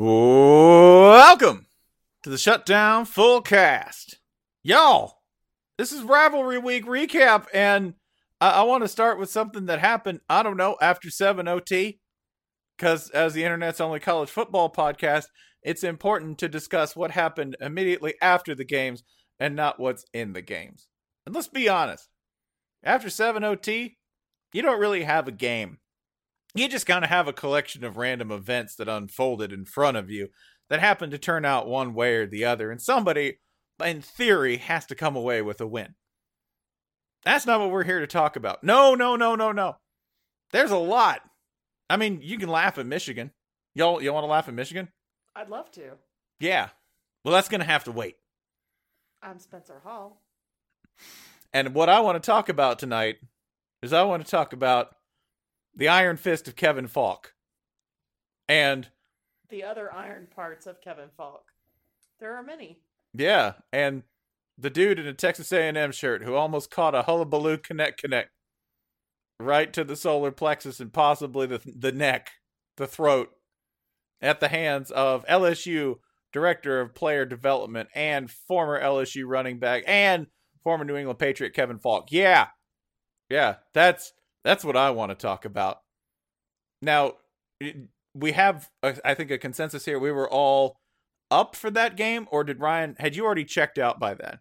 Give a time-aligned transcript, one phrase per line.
[0.00, 1.66] Welcome
[2.22, 4.14] to the Shutdown Fullcast.
[4.62, 5.16] Y'all,
[5.76, 7.94] this is Rivalry Week recap, and
[8.40, 11.98] I, I want to start with something that happened, I don't know, after 7 OT.
[12.76, 15.24] Because as the internet's only college football podcast,
[15.64, 19.02] it's important to discuss what happened immediately after the games
[19.40, 20.86] and not what's in the games.
[21.26, 22.08] And let's be honest,
[22.84, 23.96] after 7 OT,
[24.52, 25.78] you don't really have a game
[26.58, 30.10] you just kind of have a collection of random events that unfolded in front of
[30.10, 30.28] you
[30.68, 33.38] that happen to turn out one way or the other, and somebody,
[33.82, 35.94] in theory, has to come away with a win.
[37.24, 38.62] That's not what we're here to talk about.
[38.62, 39.76] No, no, no, no, no.
[40.52, 41.20] There's a lot.
[41.90, 43.32] I mean, you can laugh at Michigan.
[43.74, 44.88] Y'all, y'all want to laugh at Michigan?
[45.34, 45.92] I'd love to.
[46.40, 46.68] Yeah.
[47.24, 48.16] Well, that's going to have to wait.
[49.22, 50.22] I'm Spencer Hall.
[51.52, 53.16] And what I want to talk about tonight
[53.82, 54.94] is I want to talk about
[55.78, 57.32] the Iron Fist of Kevin Faulk.
[58.48, 58.88] And
[59.48, 61.52] The other iron parts of Kevin Faulk.
[62.20, 62.80] There are many.
[63.14, 64.02] yeah, and
[64.58, 68.24] the dude in a Texas A&M shirt who almost caught a hullabaloo caneck caneck
[69.38, 72.32] right to the solar plexus and possibly the the neck,
[72.76, 73.30] the throat,
[74.20, 75.96] at the hands of LSU
[76.32, 80.26] director of player development and former LSU running back and
[80.64, 82.08] former New England Patriot Kevin Faulk.
[82.10, 82.48] Yeah,
[83.30, 84.12] yeah, that's
[84.44, 85.80] that's what I want to talk about.
[86.80, 87.14] Now,
[88.14, 89.98] we have, I think, a consensus here.
[89.98, 90.78] We were all
[91.30, 92.96] up for that game, or did Ryan?
[92.98, 94.38] Had you already checked out by then?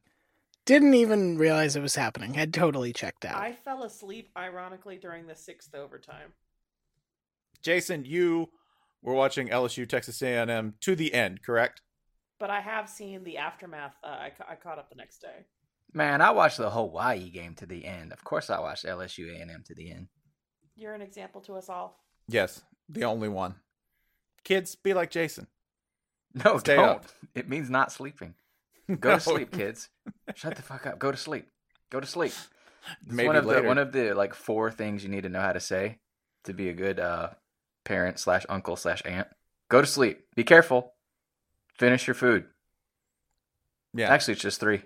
[0.65, 2.33] Didn't even realize it was happening.
[2.33, 3.41] Had totally checked out.
[3.41, 6.33] I fell asleep, ironically, during the sixth overtime.
[7.61, 8.49] Jason, you
[9.01, 11.81] were watching LSU Texas A&M to the end, correct?
[12.39, 13.95] But I have seen the aftermath.
[14.03, 15.45] Uh, I, ca- I caught up the next day.
[15.97, 18.13] Man, I watched the Hawaii game to the end.
[18.13, 20.09] Of course, I watched LSU A&M to the end.
[20.75, 21.97] You're an example to us all.
[22.27, 23.55] Yes, the only one.
[24.43, 25.47] Kids, be like Jason.
[26.45, 26.87] No, Stay don't.
[26.89, 27.05] up.
[27.33, 28.35] It means not sleeping.
[28.99, 29.15] Go No.
[29.15, 29.89] to sleep, kids.
[30.35, 30.99] Shut the fuck up.
[30.99, 31.47] Go to sleep.
[31.89, 32.33] Go to sleep.
[33.01, 33.61] It's Maybe one of later.
[33.63, 35.97] the one of the like four things you need to know how to say
[36.43, 37.29] to be a good uh,
[37.85, 39.27] parent slash uncle slash aunt.
[39.69, 40.25] Go to sleep.
[40.35, 40.93] Be careful.
[41.79, 42.45] Finish your food.
[43.95, 44.83] Yeah, Actually, it's just three.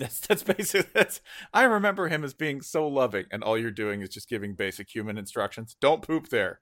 [0.00, 1.20] That's that's basically that's.
[1.52, 4.94] I remember him as being so loving, and all you're doing is just giving basic
[4.94, 5.76] human instructions.
[5.80, 6.60] Don't poop there.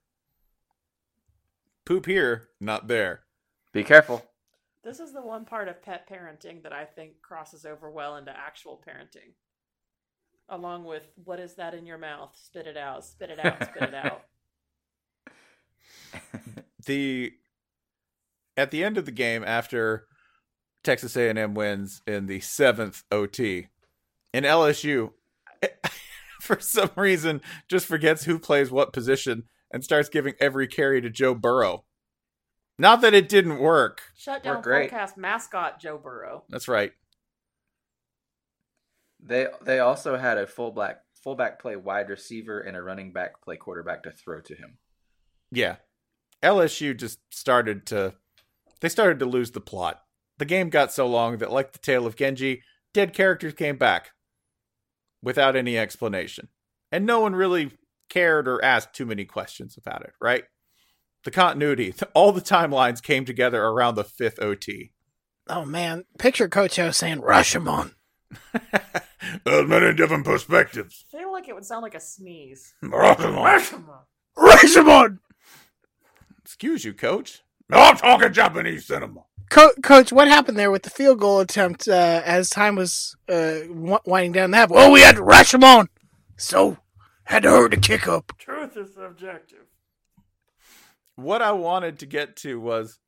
[1.86, 3.22] Poop here, not there.
[3.72, 4.24] Be careful.
[4.82, 8.36] This is the one part of pet parenting that I think crosses over well into
[8.36, 9.34] actual parenting.
[10.48, 12.36] Along with, what is that in your mouth?
[12.42, 14.22] Spit it out, spit it out, spit it out.
[16.86, 17.32] the
[18.56, 20.06] at the end of the game after
[20.88, 23.66] Texas A&M wins in the seventh OT,
[24.32, 25.12] and LSU
[26.40, 31.10] for some reason just forgets who plays what position and starts giving every carry to
[31.10, 31.84] Joe Burrow.
[32.78, 34.00] Not that it didn't work.
[34.16, 34.90] Shut down We're great.
[34.90, 36.44] forecast mascot Joe Burrow.
[36.48, 36.92] That's right.
[39.20, 43.42] They they also had a full fullback fullback play wide receiver and a running back
[43.42, 44.78] play quarterback to throw to him.
[45.52, 45.76] Yeah.
[46.42, 48.14] LSU just started to
[48.80, 50.02] they started to lose the plot.
[50.38, 52.62] The game got so long that like the tale of Genji,
[52.94, 54.10] dead characters came back
[55.22, 56.48] without any explanation.
[56.90, 57.72] And no one really
[58.08, 60.44] cared or asked too many questions about it, right?
[61.24, 64.92] The continuity, all the timelines came together around the fifth OT.
[65.48, 67.94] Oh man, picture Coach O saying Rashomon.
[69.44, 71.04] There's many different perspectives.
[71.12, 72.74] I feel like it would sound like a sneeze.
[72.82, 74.04] Rashomon.
[74.36, 75.18] Rashomon.
[76.44, 77.42] Excuse you, coach.
[77.70, 79.24] No, I'm talking Japanese cinema.
[79.50, 83.60] Co- Coach, what happened there with the field goal attempt uh, as time was uh,
[84.04, 84.70] winding down the half?
[84.72, 85.88] Oh, we had to rush them on,
[86.36, 86.76] so
[87.24, 88.32] had to hurry to kick up.
[88.38, 89.64] Truth is subjective.
[91.16, 92.98] what I wanted to get to was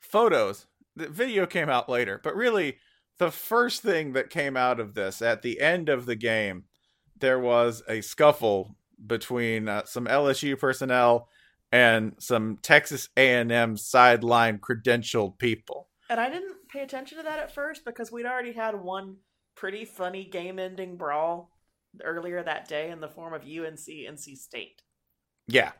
[0.00, 0.66] photos.
[0.96, 2.76] The video came out later, but really,
[3.18, 6.64] the first thing that came out of this at the end of the game,
[7.18, 8.76] there was a scuffle
[9.06, 11.28] between uh, some LSU personnel
[11.72, 15.88] and some Texas A&M sideline credentialed people.
[16.08, 19.16] And I didn't pay attention to that at first because we'd already had one
[19.54, 21.50] pretty funny game ending brawl
[22.02, 24.82] earlier that day in the form of UNC NC State.
[25.46, 25.72] Yeah,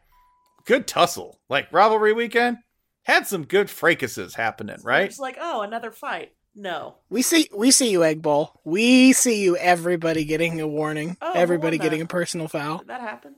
[0.67, 1.41] good tussle.
[1.49, 2.59] Like rivalry weekend
[3.05, 5.07] had some good fracases happening, right?
[5.07, 6.33] It's like, oh, another fight.
[6.55, 6.97] No.
[7.09, 8.61] We see, we see you, Egg Bowl.
[8.65, 9.57] We see you.
[9.57, 11.17] Everybody getting a warning.
[11.23, 12.79] Oh, everybody getting a personal foul.
[12.79, 13.37] Did that happen?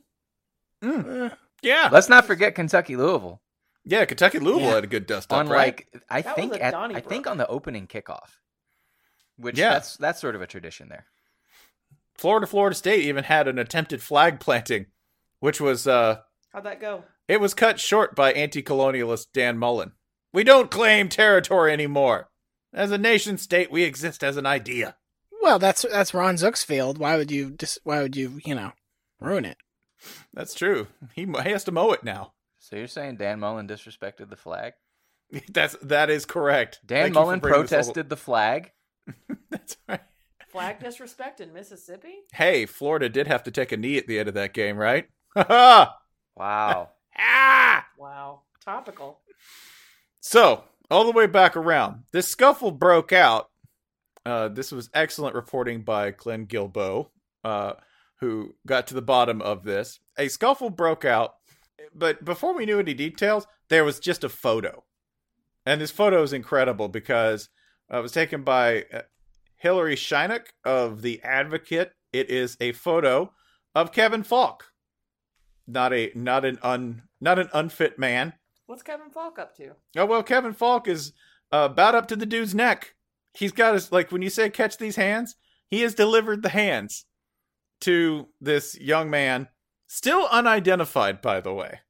[0.82, 1.30] Mm.
[1.30, 3.40] Uh, Yeah, Let's not forget Kentucky Louisville.
[3.84, 4.04] yeah.
[4.04, 4.74] Kentucky Louisville Yeah.
[4.74, 5.76] had a good dust up, on right?
[5.92, 8.30] like I That think at, I think on the opening kickoff.
[9.36, 9.74] Which Yeah.
[9.74, 11.06] that's that's sort of a tradition there.
[12.16, 14.86] Florida Florida State even had an attempted flag planting,
[15.40, 16.18] which was uh
[16.52, 17.04] How'd that go?
[17.28, 19.92] it was cut short by anti-colonialist Dan Mullen.
[20.32, 22.28] We don't claim territory anymore.
[22.74, 24.96] As a nation state, we exist as an idea.
[25.42, 26.98] well, that's that's Ron Zook's field.
[26.98, 27.78] Why would you just?
[27.84, 28.40] Why would you?
[28.44, 28.72] You know,
[29.20, 29.56] ruin it?
[30.34, 30.86] That's true.
[31.14, 32.32] He, he has to mow it now.
[32.58, 34.74] So you're saying Dan Mullen disrespected the flag?
[35.50, 36.80] That's that is correct.
[36.84, 38.70] Dan Thank Mullen bringing this all- protested the flag.
[39.50, 40.00] That's right.
[40.48, 42.14] Flag disrespect in Mississippi?
[42.34, 45.06] Hey, Florida did have to take a knee at the end of that game, right?
[45.34, 45.96] Ha ha!
[46.36, 46.90] Wow.
[47.18, 47.86] Ah!
[47.98, 48.42] Wow.
[48.62, 49.20] Topical.
[50.20, 53.48] So, all the way back around, this scuffle broke out.
[54.26, 57.08] Uh, this was excellent reporting by Glenn Guilbeau,
[57.42, 57.72] uh,
[58.22, 59.98] who got to the bottom of this.
[60.16, 61.34] A scuffle broke out,
[61.92, 64.84] but before we knew any details, there was just a photo.
[65.66, 67.48] And this photo is incredible because
[67.92, 69.02] uh, it was taken by uh,
[69.56, 71.94] Hilary Scheinuk of The Advocate.
[72.12, 73.32] It is a photo
[73.74, 74.66] of Kevin Faulk.
[75.66, 78.34] Not a not an un not an unfit man.
[78.66, 79.72] What's Kevin Faulk up to?
[79.96, 81.12] Oh well, Kevin Faulk is
[81.52, 82.94] uh, about up to the dude's neck.
[83.34, 85.34] He's got his like when you say catch these hands,
[85.66, 87.06] he has delivered the hands
[87.82, 89.48] to this young man,
[89.86, 91.80] still unidentified, by the way.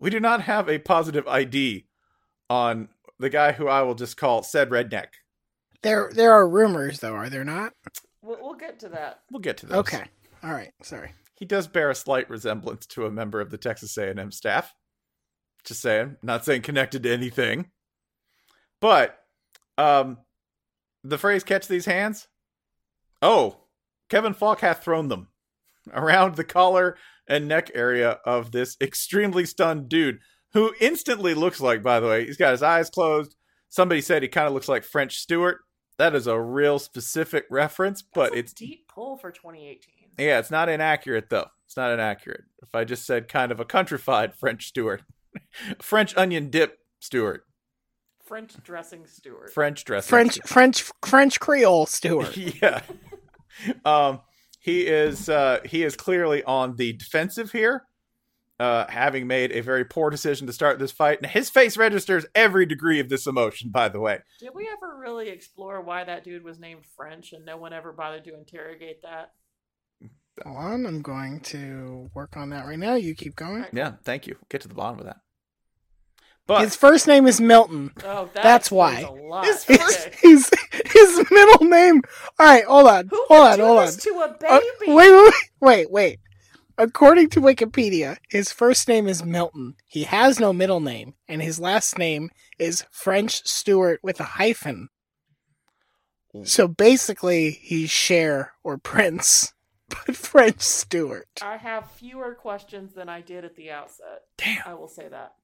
[0.00, 1.86] We do not have a positive ID
[2.50, 2.88] on
[3.18, 5.08] the guy who I will just call said redneck.
[5.82, 7.74] There, there are rumors though, are there not?
[8.22, 9.20] We'll, we'll get to that.
[9.30, 9.76] We'll get to this.
[9.76, 10.04] Okay,
[10.42, 10.72] all right.
[10.82, 11.12] Sorry.
[11.36, 14.72] He does bear a slight resemblance to a member of the Texas A&M staff.
[15.64, 17.70] Just saying, not saying connected to anything.
[18.80, 19.18] But
[19.78, 20.18] um
[21.02, 22.28] the phrase catch these hands?
[23.20, 23.63] Oh,
[24.08, 25.28] Kevin Faulk hath thrown them
[25.92, 26.96] around the collar
[27.26, 30.18] and neck area of this extremely stunned dude
[30.52, 33.34] who instantly looks like by the way, he's got his eyes closed.
[33.70, 35.58] Somebody said he kind of looks like French Stewart.
[35.98, 39.78] That is a real specific reference, but That's a it's deep pull for 2018.
[40.18, 41.46] yeah, it's not inaccurate though.
[41.66, 42.44] It's not inaccurate.
[42.62, 45.02] If I just said kind of a countrified French Stewart,
[45.80, 47.44] French onion dip Stewart,
[48.24, 49.52] French dressing Stewart.
[49.52, 52.36] French dressing, French, French, French Creole Stewart.
[52.36, 52.80] yeah.
[53.84, 54.20] Um,
[54.60, 57.82] he is uh, he is clearly on the defensive here,
[58.58, 61.18] uh, having made a very poor decision to start this fight.
[61.22, 63.70] And his face registers every degree of this emotion.
[63.70, 67.44] By the way, Did we ever really explore why that dude was named French and
[67.44, 69.32] no one ever bothered to interrogate that?
[70.44, 72.94] Hold on, I'm going to work on that right now.
[72.94, 73.66] You keep going.
[73.72, 73.92] yeah.
[74.02, 74.36] Thank you.
[74.48, 75.18] Get to the bottom of that.
[76.46, 77.90] But His first name is Milton.
[78.04, 78.96] Oh, that That's why.
[79.44, 80.12] His, Okay.
[80.20, 80.50] his,
[80.92, 82.02] his middle name.
[82.38, 83.92] All right, hold on, Who hold on, hold on.
[83.92, 84.92] to a Uh, baby?
[84.92, 86.18] wait, wait, wait, wait, wait.
[86.76, 89.76] According to Wikipedia, his first name is Milton.
[89.86, 94.88] He has no middle name, and his last name is French Stewart with a hyphen.
[96.42, 99.54] So basically, he's Cher or Prince,
[99.88, 101.28] but French Stewart.
[101.40, 104.22] I have fewer questions than I did at the outset.
[104.36, 104.62] Damn.
[104.66, 105.34] I will say that.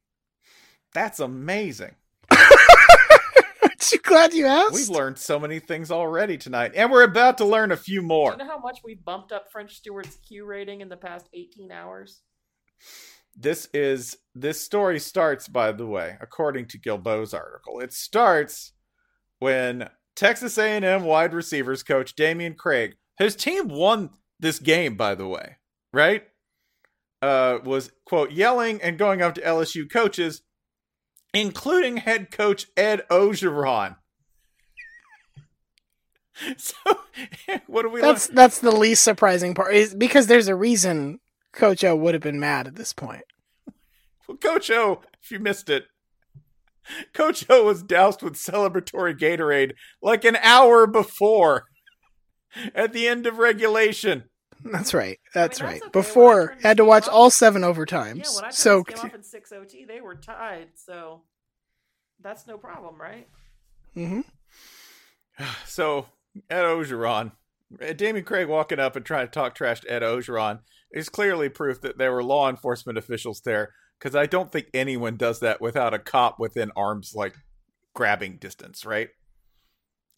[0.94, 1.94] That's amazing.
[2.30, 4.74] Aren't you glad you asked?
[4.74, 8.06] We've learned so many things already tonight, and we're about to learn a few Do
[8.06, 8.32] more.
[8.32, 11.70] you know how much we bumped up French Stewart's Q rating in the past 18
[11.72, 12.20] hours?
[13.36, 17.80] This is this story starts, by the way, according to Guilbeau's article.
[17.80, 18.72] It starts
[19.38, 25.26] when Texas A&M wide receivers coach Damian Craig, his team won this game, by the
[25.26, 25.56] way,
[25.92, 26.24] right?
[27.22, 30.42] Uh, was quote yelling and going up to LSU coaches,
[31.32, 33.96] including head coach Ed Orgeron.
[36.56, 36.74] so,
[37.66, 38.00] what do we?
[38.00, 41.20] That's that's the least surprising part, is because there's a reason
[41.52, 43.24] Coach O would have been mad at this point.
[44.26, 45.86] Well, Coach O, if you missed it,
[47.12, 49.72] Coach O was doused with celebratory Gatorade
[50.02, 51.64] like an hour before
[52.74, 54.24] at the end of regulation.
[54.72, 55.18] That's right.
[55.34, 55.76] That's that's right.
[55.76, 55.80] okay.
[55.80, 58.34] When I Before had to watch game all off- seven Yeah, overtimes.
[58.34, 61.22] when I turned so off in 6 OT, they were tied, so
[62.20, 63.26] that's no problem, right?
[63.96, 64.24] Mhm.
[65.66, 66.06] So,
[66.50, 67.32] Ed Orgeron,
[67.96, 70.60] Damien Craig walking up and trying to talk trash to Ed Orgeron
[70.92, 75.16] is clearly proof that there were law enforcement officials there because I don't think anyone
[75.16, 77.34] does that without a cop within arm's like
[77.94, 79.08] grabbing distance, right?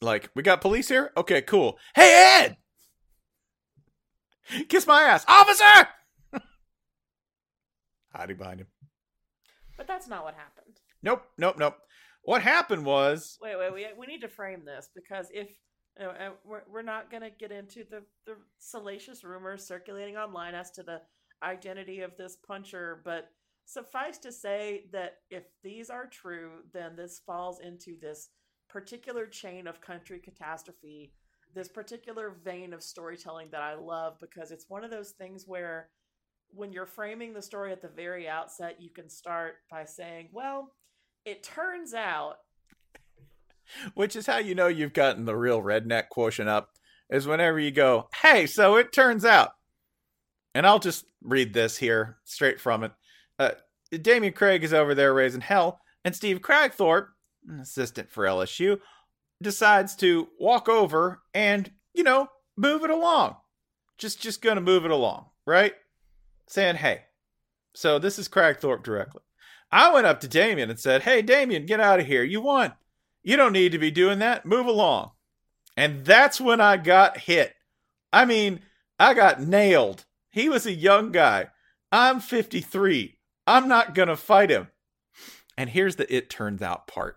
[0.01, 1.13] Like, we got police here?
[1.17, 1.79] Okay, cool.
[1.95, 2.57] Hey, Ed!
[4.69, 5.25] Kiss my ass.
[5.29, 5.89] Officer!
[8.15, 8.67] Hiding behind him.
[9.77, 10.81] But that's not what happened.
[11.03, 11.77] Nope, nope, nope.
[12.25, 15.49] What happened was Wait, wait, we, we need to frame this because if
[16.01, 20.55] uh, uh, we're, we're not going to get into the, the salacious rumors circulating online
[20.55, 21.01] as to the
[21.43, 23.29] identity of this puncher, but
[23.67, 28.29] suffice to say that if these are true, then this falls into this
[28.69, 31.13] particular chain of country catastrophe,
[31.55, 35.89] this particular vein of storytelling that I love because it's one of those things where
[36.55, 40.73] when you're framing the story at the very outset, you can start by saying, well,
[41.25, 42.37] it turns out
[43.95, 46.71] which is how you know you've gotten the real redneck quotient up
[47.11, 49.53] is whenever you go hey so it turns out.
[50.55, 52.93] And i'll just read this here straight from it.
[53.39, 53.53] Uh,
[54.01, 57.09] damien craig is over there raising hell and steve kragthorpe
[57.49, 58.79] an assistant for lsu
[59.43, 63.37] decides to walk over and you know move it along
[63.99, 65.75] just just gonna move it along right
[66.49, 67.03] saying hey
[67.75, 69.23] so this is kragthorpe directly
[69.71, 72.73] i went up to damien and said hey damien get out of here you won
[73.23, 74.45] you don't need to be doing that.
[74.45, 75.13] Move along.
[75.77, 77.55] And that's when I got hit.
[78.13, 78.61] I mean,
[78.99, 80.05] I got nailed.
[80.31, 81.49] He was a young guy.
[81.91, 83.19] I'm 53.
[83.47, 84.69] I'm not going to fight him.
[85.57, 87.17] And here's the it turns out part.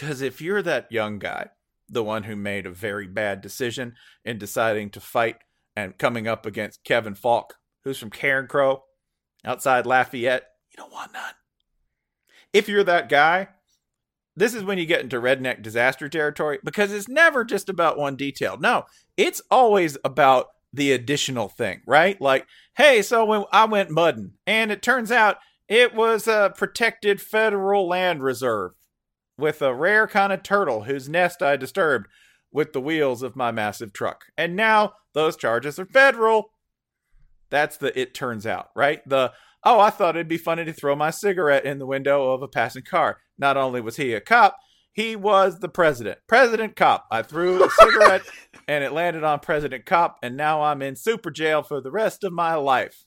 [0.00, 1.50] Because if you're that young guy,
[1.86, 5.36] the one who made a very bad decision in deciding to fight
[5.76, 8.80] and coming up against Kevin Faulk, who's from Carencro
[9.44, 11.34] outside Lafayette, you don't want none.
[12.54, 13.48] If you're that guy,
[14.34, 18.16] this is when you get into redneck disaster territory because it's never just about one
[18.16, 18.56] detail.
[18.58, 18.84] No,
[19.18, 22.18] it's always about the additional thing, right?
[22.22, 25.36] Like, hey, so when I went mudding, and it turns out
[25.68, 28.72] it was a protected federal land reserve
[29.40, 32.06] with a rare kind of turtle whose nest I disturbed
[32.52, 34.26] with the wheels of my massive truck.
[34.36, 36.52] And now those charges are federal.
[37.50, 39.06] That's the it turns out, right?
[39.08, 39.32] The
[39.64, 42.48] oh, I thought it'd be funny to throw my cigarette in the window of a
[42.48, 43.18] passing car.
[43.38, 44.56] Not only was he a cop,
[44.92, 46.18] he was the president.
[46.28, 47.06] President Cop.
[47.10, 48.22] I threw a cigarette
[48.68, 52.24] and it landed on President Cop, and now I'm in super jail for the rest
[52.24, 53.04] of my life.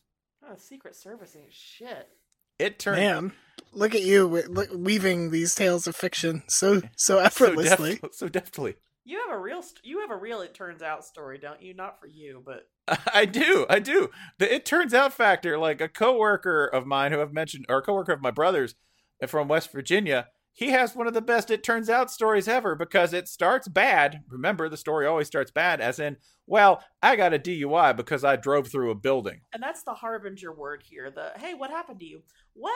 [0.48, 2.10] oh, Secret Service ain't shit.
[2.64, 3.32] It turned Man,
[3.74, 4.44] look at you
[4.74, 7.96] weaving these tales of fiction so so so, effortlessly.
[7.98, 8.76] deft- so deftly.
[9.06, 10.40] You have a real, st- you have a real.
[10.40, 11.74] It turns out story, don't you?
[11.74, 12.70] Not for you, but
[13.14, 14.10] I do, I do.
[14.40, 17.82] The it turns out factor, like a coworker of mine who I've mentioned, or a
[17.82, 18.76] coworker of my brother's
[19.22, 22.76] eh, from West Virginia, he has one of the best it turns out stories ever
[22.76, 24.22] because it starts bad.
[24.30, 28.36] Remember, the story always starts bad, as in, well, I got a DUI because I
[28.36, 29.42] drove through a building.
[29.54, 31.10] and that's the harbinger word here.
[31.12, 32.22] The hey, what happened to you?
[32.56, 32.72] Well,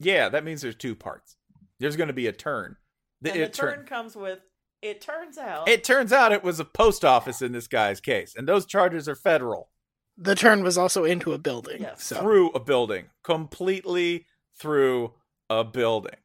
[0.00, 1.36] Yeah, that means there's two parts.
[1.80, 2.76] There's going to be a turn.
[3.20, 4.40] The, and the it turn- turn comes with.
[4.80, 5.68] It turns out.
[5.68, 9.08] It turns out it was a post office in this guy's case, and those charges
[9.08, 9.70] are federal.
[10.16, 11.80] The turn was also into a building.
[11.82, 12.04] Yes.
[12.04, 14.26] So through a building, completely
[14.60, 15.12] through
[15.50, 16.16] a building.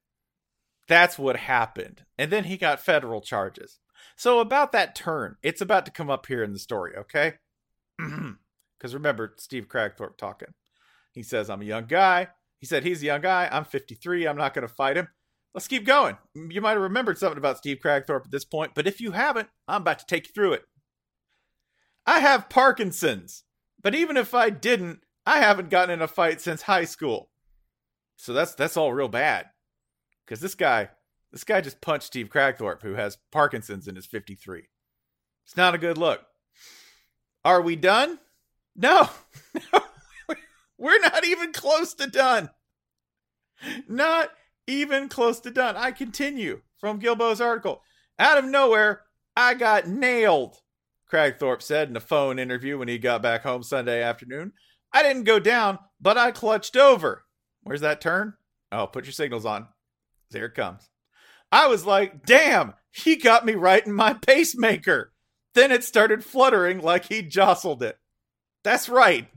[0.88, 2.04] That's what happened.
[2.18, 3.80] And then he got federal charges.
[4.16, 7.34] So, about that turn, it's about to come up here in the story, okay?
[8.78, 10.50] Because remember, Steve Kragthorpe talking.
[11.14, 12.28] He says, I'm a young guy.
[12.60, 13.48] He said, he's a young guy.
[13.50, 14.28] I'm 53.
[14.28, 15.08] I'm not going to fight him.
[15.54, 16.18] Let's keep going.
[16.36, 19.48] You might have remembered something about Steve Kragthorpe at this point, but if you haven't,
[19.70, 20.64] I'm about to take you through it.
[22.06, 23.46] I have Parkinson's,
[23.82, 27.30] but even if I didn't, I haven't gotten in a fight since high school.
[28.18, 29.46] So that's that's all real bad.
[30.26, 30.90] Because this guy,
[31.32, 34.64] this guy just punched Steve Kragthorpe, who has Parkinson's and is 53.
[35.46, 36.22] It's not a good look.
[37.44, 38.20] Are we done?
[38.76, 39.10] No,
[40.78, 42.50] we're not even close to done.
[43.88, 44.32] Not
[44.66, 45.76] even close to done.
[45.78, 47.82] I continue from Guilbeau's article.
[48.18, 49.02] Out of nowhere,
[49.36, 50.58] I got nailed,
[51.12, 54.54] Kragthorpe said in a phone interview when he got back home Sunday afternoon.
[54.92, 57.26] I didn't go down, but I clutched over.
[57.62, 58.34] Where's that turn?
[58.72, 59.68] Oh, put your signals on.
[60.32, 60.90] There it comes.
[61.52, 65.14] I was like, damn, he got me right in my pacemaker.
[65.54, 68.00] Then it started fluttering like he jostled it.
[68.64, 69.28] That's right.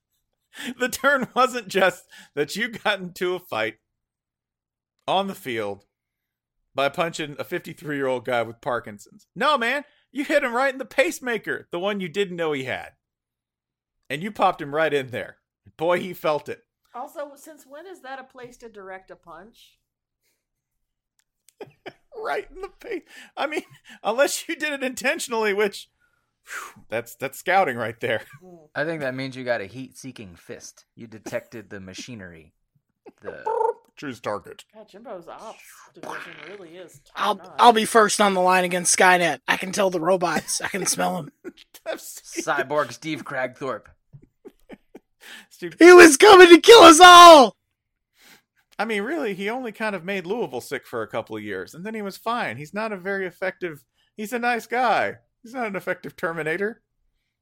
[0.78, 3.76] the turn wasn't just that you got into a fight
[5.08, 5.84] on the field
[6.74, 9.26] by punching a 53 year old guy with Parkinson's.
[9.34, 12.64] No, man, you hit him right in the pacemaker, the one you didn't know he
[12.64, 12.90] had.
[14.08, 15.38] And you popped him right in there.
[15.76, 16.62] Boy, he felt it.
[16.94, 19.78] Also, since when is that a place to direct a punch?
[22.16, 23.02] right in the face.
[23.36, 23.62] I mean,
[24.02, 25.88] unless you did it intentionally, which
[26.44, 28.22] whew, that's that's scouting right there.
[28.74, 30.84] I think that means you got a heat-seeking fist.
[30.94, 32.54] You detected the machinery.
[33.22, 33.44] The
[34.00, 34.64] Choose target.
[34.74, 35.58] God, Jimbo's ops
[35.92, 37.56] division really is top I'll notch.
[37.58, 39.40] I'll be first on the line against Skynet.
[39.46, 40.62] I can tell the robots.
[40.62, 41.32] I can smell them.
[41.86, 43.88] cyborg Steve Kragthorpe.
[45.50, 47.56] Steve, He was coming to kill us all.
[48.80, 51.74] I mean, really, he only kind of made Louisville sick for a couple of years,
[51.74, 52.56] and then he was fine.
[52.56, 53.84] He's not a very effective.
[54.16, 55.16] He's a nice guy.
[55.42, 56.80] He's not an effective Terminator.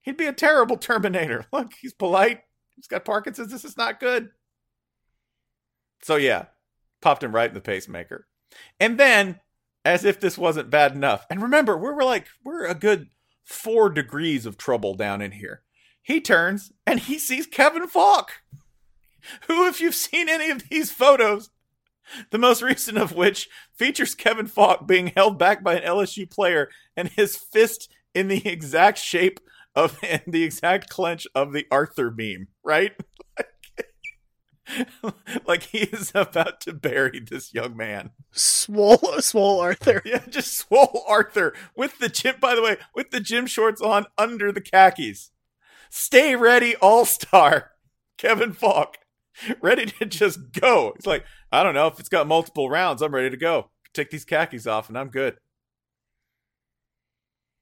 [0.00, 1.44] He'd be a terrible Terminator.
[1.52, 2.40] Look, he's polite.
[2.74, 3.52] He's got Parkinson's.
[3.52, 4.30] This is not good.
[6.02, 6.46] So yeah,
[7.00, 8.26] popped him right in the pacemaker,
[8.80, 9.38] and then,
[9.84, 13.10] as if this wasn't bad enough, and remember, we were like we're a good
[13.44, 15.62] four degrees of trouble down in here.
[16.02, 18.42] He turns and he sees Kevin Faulk
[19.46, 21.50] who, if you've seen any of these photos,
[22.30, 26.68] the most recent of which features Kevin Faulk being held back by an LSU player
[26.96, 29.40] and his fist in the exact shape
[29.74, 32.92] of and the exact clench of the Arthur beam, right?
[33.36, 33.48] Like,
[35.46, 38.10] like he is about to bury this young man.
[38.32, 40.02] Swole, swole Arthur.
[40.04, 44.06] Yeah, just swole Arthur with the gym, by the way, with the gym shorts on
[44.16, 45.30] under the khakis.
[45.90, 47.72] Stay ready, all star.
[48.18, 48.98] Kevin Faulk,
[49.60, 50.92] ready to just go.
[50.96, 53.02] He's like, I don't know if it's got multiple rounds.
[53.02, 53.70] I'm ready to go.
[53.94, 55.38] Take these khakis off, and I'm good.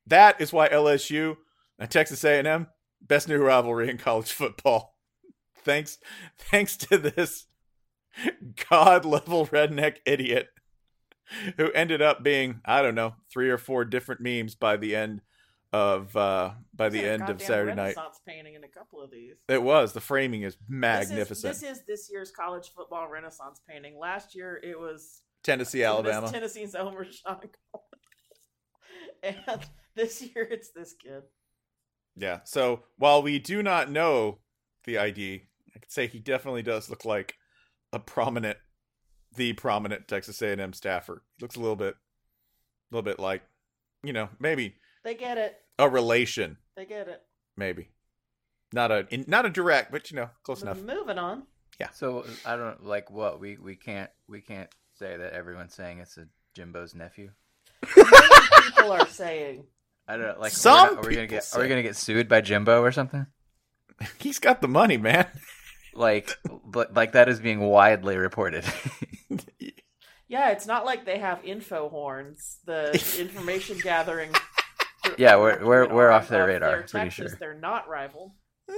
[0.06, 1.36] That is why LSU
[1.78, 2.68] and Texas A&M
[3.00, 4.94] best new rivalry in college football.
[5.64, 5.98] Thanks,
[6.38, 7.46] thanks to this
[8.70, 10.48] god level redneck idiot
[11.56, 15.22] who ended up being I don't know three or four different memes by the end
[15.76, 17.96] of uh by the end of Saturday night.
[18.26, 19.36] Painting in a couple of these.
[19.48, 21.54] It was the framing is magnificent.
[21.54, 23.98] This is, this is this year's college football Renaissance painting.
[23.98, 26.30] Last year it was Tennessee, Alabama.
[26.30, 27.46] Tennessee's Rashaan Gaulden.
[29.22, 29.60] and
[29.94, 31.22] this year it's this kid.
[32.16, 32.40] Yeah.
[32.44, 34.38] So while we do not know
[34.84, 35.42] the ID,
[35.74, 37.34] I could say he definitely does look like
[37.92, 38.56] a prominent,
[39.36, 41.22] the prominent Texas A&M staffer.
[41.40, 43.42] Looks a little bit, a little bit like,
[44.02, 45.60] you know, maybe They get it.
[45.78, 47.22] A relation, They get it.
[47.56, 47.88] maybe
[48.72, 50.80] not a in, not a direct, but you know, close enough.
[50.80, 51.44] Moving on.
[51.80, 51.90] Yeah.
[51.90, 56.16] So I don't like what we we can't we can't say that everyone's saying it's
[56.16, 57.30] a Jimbo's nephew.
[57.94, 59.64] People are saying
[60.08, 60.52] I don't know, like.
[60.52, 62.82] Some are, we- are we gonna people get are we gonna get sued by Jimbo
[62.82, 63.26] or something?
[64.18, 65.26] He's got the money, man.
[65.94, 68.64] Like but like that is being widely reported.
[70.28, 72.58] Yeah, it's not like they have info horns.
[72.64, 74.30] The information gathering.
[75.18, 77.36] Yeah, we're- we're- we're off their Of radar, their pretty Texas, sure.
[77.38, 78.34] They're not rival.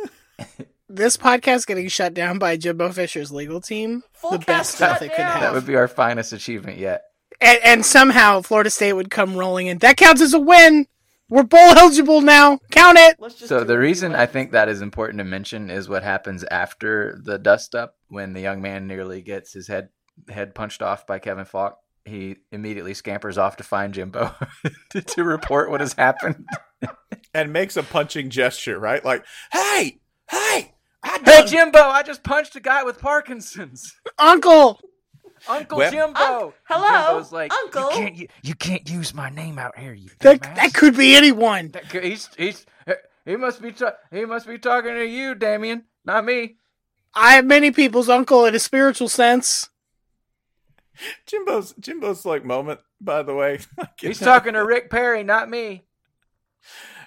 [0.91, 4.05] This podcast getting shut down by Jimbo Fisher's legal team.
[4.15, 5.41] Full the best stuff it could shutdown.
[5.43, 7.03] that would be our finest achievement yet.
[7.43, 9.79] And, and somehow Florida State would come rolling in.
[9.79, 10.87] That counts as a win.
[11.29, 12.59] We're bowl eligible now.
[12.71, 13.19] Count it.
[13.37, 17.39] So the reason I think that is important to mention is what happens after the
[17.39, 19.91] dust up when the young man nearly gets his head
[20.31, 21.77] head punched off by Kevin Faulk.
[22.05, 24.35] He immediately scampers off to find Jimbo
[24.91, 26.47] to, to report what has happened.
[27.35, 29.05] and makes a punching gesture, right?
[29.05, 33.95] Like, hey, hey, I Hey Jimbo, I just punched a guy with Parkinson's.
[34.19, 34.81] Uncle.
[35.49, 36.19] Uncle Well- Jimbo.
[36.21, 37.83] Unc- And hello, Jimbo's like, Uncle.
[37.85, 40.97] You can't, u- you can't use my name out here, you That, dumbass." that could
[40.97, 41.69] be anyone.
[41.73, 42.65] That could- he's he's
[43.25, 46.57] he must be ta- he must be talking to you, Damien, not me.
[47.15, 49.69] I have many people's uncle in a spiritual sense.
[51.27, 53.61] Jimbo's Jimbo's like moment, by the way.
[54.01, 55.85] He's know, talking to Rick Perry, not me.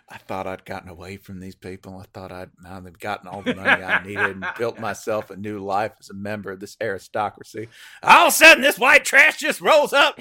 [0.10, 1.98] I thought I'd gotten away from these people.
[1.98, 5.38] I thought I'd now they've gotten all the money I needed and built myself a
[5.38, 7.70] new life as a member of this aristocracy.
[8.04, 10.20] All of a sudden, this white trash just rolls up.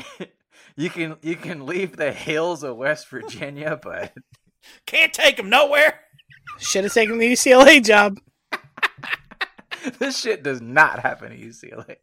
[0.76, 4.12] You can you can leave the hills of West Virginia, but
[4.86, 6.00] Can't take them nowhere.
[6.58, 8.18] Should have taken the UCLA job.
[9.98, 11.96] this shit does not happen at UCLA.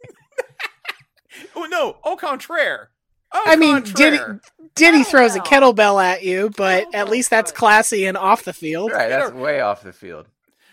[1.56, 2.91] Oh no, au contraire.
[3.34, 4.41] Au I mean, Diddy, contraire.
[4.76, 8.91] Diddy throws a kettlebell at you, but at least that's classy and off the field.
[8.91, 10.28] Right, that's way off the field.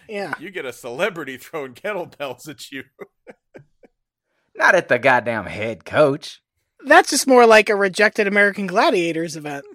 [0.09, 0.35] Yeah.
[0.39, 2.85] You get a celebrity throwing kettlebells at you.
[4.57, 6.41] Not at the goddamn head coach.
[6.85, 9.65] That's just more like a rejected American Gladiators event.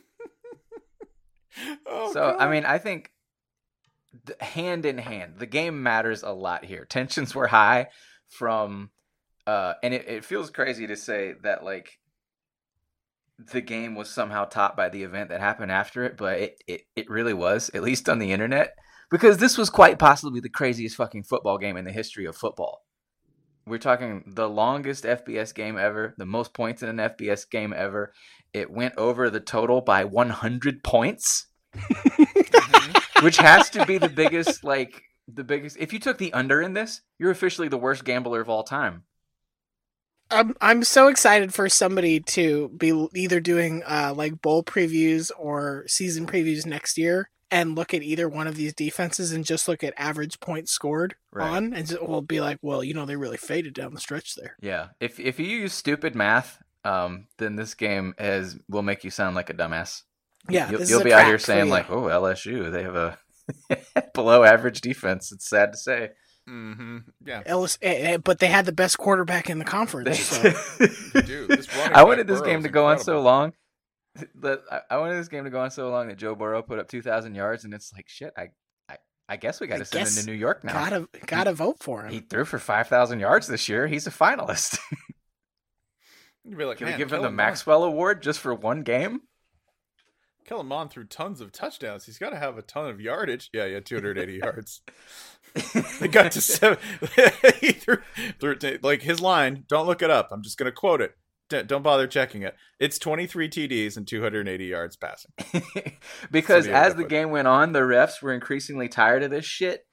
[1.85, 3.11] Oh, so I mean, I think
[4.39, 6.85] hand in hand, the game matters a lot here.
[6.85, 7.87] Tensions were high
[8.29, 8.91] from,
[9.49, 11.97] uh, and it, it feels crazy to say that like
[13.51, 16.81] the game was somehow topped by the event that happened after it, but it, it,
[16.95, 18.75] it really was, at least on the internet,
[19.09, 22.83] because this was quite possibly the craziest fucking football game in the history of football.
[23.65, 28.13] We're talking the longest FBS game ever, the most points in an FBS game ever.
[28.53, 31.47] It went over the total by 100 points,
[33.23, 35.77] which has to be the biggest, like, the biggest.
[35.79, 39.05] If you took the under in this, you're officially the worst gambler of all time.
[40.31, 45.83] I'm I'm so excited for somebody to be either doing uh, like bowl previews or
[45.87, 49.83] season previews next year and look at either one of these defenses and just look
[49.83, 51.49] at average points scored Right.
[51.49, 54.35] on and just, we'll be like, well, you know, they really faded down the stretch
[54.35, 54.55] there.
[54.61, 54.89] Yeah.
[54.99, 59.35] If if you use stupid math, um, then this game has will make you sound
[59.35, 60.03] like a dumbass.
[60.47, 63.17] Yeah, you'll, you'll be out here saying like, "Oh, LSU, they have a
[64.13, 66.09] below average defense." It's sad to say.
[66.49, 66.97] Mm-hmm.
[67.25, 67.43] Yeah.
[67.45, 70.19] Ellis, eh, eh, but they had the best quarterback in the conference.
[70.19, 70.41] So.
[71.21, 71.47] do.
[71.47, 73.53] This I wanted this Burrow game to go on so long.
[74.41, 76.79] That I- I wanted this game to go on so long that Joe Burrow put
[76.79, 78.33] up two thousand yards, and it's like shit.
[78.35, 78.49] I
[78.89, 78.97] I,
[79.29, 80.73] I guess we got to send him to New York now.
[80.73, 82.11] Gotta gotta vote for him.
[82.11, 83.85] He threw for five thousand yards this year.
[83.87, 84.79] He's a finalist.
[86.43, 88.81] You'd be like, Can we give him the Kellen Mond- Maxwell Award just for one
[88.81, 89.21] game?
[90.45, 92.05] Kellen Mond threw tons of touchdowns.
[92.05, 93.49] He's got to have a ton of yardage.
[93.53, 94.81] Yeah, yeah, 280 yards.
[95.99, 96.77] They got to seven.
[97.59, 97.97] he threw,
[98.39, 99.65] threw to- like his line.
[99.67, 100.29] Don't look it up.
[100.31, 101.15] I'm just going to quote it.
[101.49, 102.55] D- Don't bother checking it.
[102.79, 105.31] It's 23 TDs and 280 yards passing.
[106.31, 109.85] because as the game went on, the refs were increasingly tired of this shit.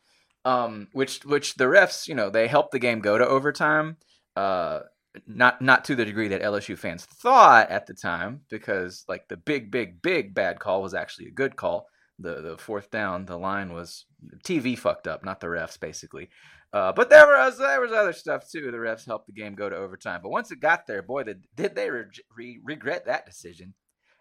[0.45, 3.97] Um, which which the refs, you know, they helped the game go to overtime.
[4.37, 4.81] Uh,
[5.27, 9.37] not not to the degree that LSU fans thought at the time, because like the
[9.37, 11.87] big big big bad call was actually a good call.
[12.19, 14.07] The the fourth down, the line was
[14.45, 16.31] TV fucked up, not the refs, basically.
[16.73, 18.71] Uh, but there was there was other stuff too.
[18.71, 20.21] The refs helped the game go to overtime.
[20.23, 22.05] But once it got there, boy, the, did they re-
[22.37, 23.75] re- regret that decision?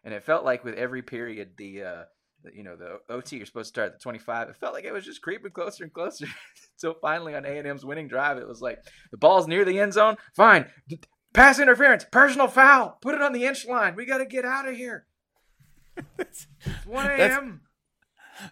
[0.04, 2.04] And it felt like with every period, the uh,
[2.44, 4.50] the- you know the OT you're supposed to start at the 25.
[4.50, 6.28] It felt like it was just creeping closer and closer.
[6.76, 8.80] so finally, on A and M's winning drive, it was like
[9.12, 10.18] the ball's near the end zone.
[10.36, 10.68] Fine,
[11.34, 12.98] pass interference, personal foul.
[13.02, 13.96] Put it on the inch line.
[13.96, 15.08] We got to get out of here.
[16.20, 16.48] It's
[16.86, 17.62] 1 a.m.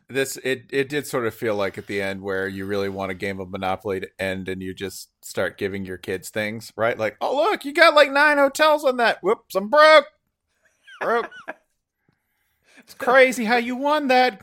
[0.08, 3.12] This it it did sort of feel like at the end where you really want
[3.12, 6.98] a game of Monopoly to end and you just start giving your kids things, right?
[6.98, 9.20] Like, oh look, you got like nine hotels on that.
[9.22, 10.06] Whoops, I'm broke.
[11.00, 11.30] Broke.
[12.78, 14.42] it's crazy how you won that.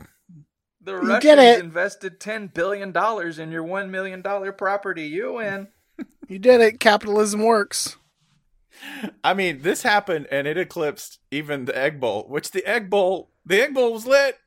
[0.81, 1.59] The You Russians get it.
[1.59, 5.07] invested ten billion dollars in your one million dollar property.
[5.07, 5.67] You win.
[6.27, 6.79] You did it.
[6.79, 7.97] Capitalism works.
[9.23, 13.31] I mean, this happened and it eclipsed even the Egg Bowl, which the Egg Bowl,
[13.45, 14.37] the Egg Bowl was lit.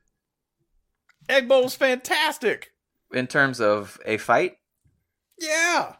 [1.28, 2.72] Egg Bowl was fantastic.
[3.12, 4.58] In terms of a fight,
[5.38, 5.96] Yeah.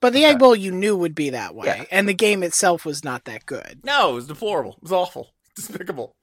[0.00, 0.30] But the Okay.
[0.30, 1.84] Egg Bowl you knew would be that way, Yeah.
[1.90, 3.80] and the game itself was not that good.
[3.84, 4.72] No, it was deplorable.
[4.78, 5.34] It was awful.
[5.56, 6.16] Despicable.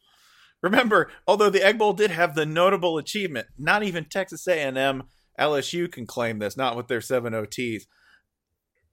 [0.63, 5.03] Remember, although the Egg Bowl did have the notable achievement, not even Texas A&M,
[5.39, 7.83] LSU can claim this, not with their 7 OTs,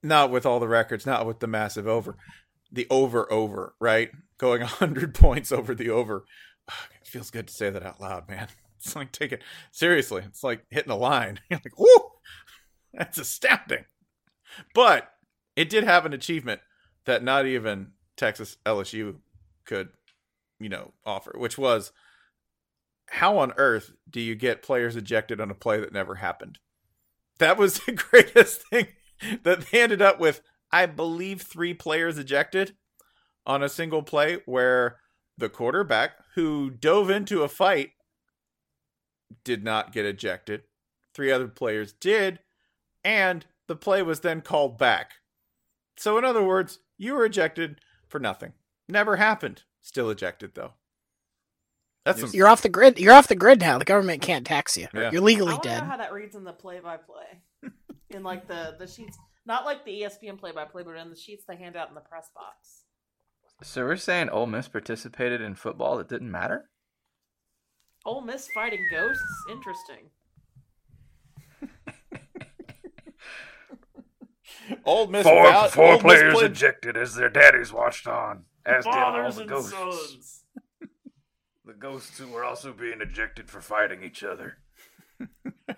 [0.03, 2.19] not with all the records, not with the massive over.
[2.71, 4.11] The over over, right?
[4.37, 6.25] Going 100 points over the over.
[7.01, 8.49] It feels good to say that out loud, man.
[8.87, 9.43] It's like take it
[9.73, 10.23] seriously.
[10.27, 11.41] It's like hitting a line.
[11.51, 12.11] You're like, whoo!
[12.93, 13.87] That's astounding.
[14.75, 15.09] But
[15.57, 16.61] it did have an achievement
[17.07, 19.17] that not even Texas LSU
[19.65, 19.89] could,
[20.61, 21.93] you know, offer, which was
[23.09, 26.59] how on earth do you get players ejected on a play that never happened?
[27.39, 28.89] That was the greatest thing
[29.43, 30.41] that they ended up with.
[30.71, 32.77] I believe three players ejected
[33.47, 34.99] on a single play where
[35.39, 37.91] the quarterback who dove into a fight
[39.43, 40.63] did not get ejected.
[41.15, 42.41] Three other players did,
[43.05, 45.15] and the play was then called back.
[45.97, 48.53] So, in other words, you were ejected for nothing.
[48.89, 49.63] Never happened.
[49.81, 50.73] Still ejected, though.
[52.05, 52.99] That's some, You're off the grid.
[52.99, 53.79] You're off the grid now.
[53.79, 54.89] The government can't tax you.
[54.93, 55.11] Yeah.
[55.11, 55.67] You're legally dead.
[55.67, 57.71] I legally want to know how that reads in the play-by-play,
[58.11, 59.17] in like the the sheets,
[59.47, 62.29] not like the ESPN play-by-play, but in the sheets they hand out in the press
[62.35, 62.83] box.
[63.63, 66.69] So we're saying Ole Miss participated in football that didn't matter?
[68.05, 70.11] Ole Miss fighting ghosts, interesting.
[74.85, 78.45] Ole Miss Four, Val- four Ole Miss players played- ejected as their daddies watched on,
[78.67, 79.73] as did all Fathers the and ghosts.
[79.73, 80.41] sons.
[81.67, 84.59] The ghosts who were also being ejected for fighting each other.
[85.19, 85.29] It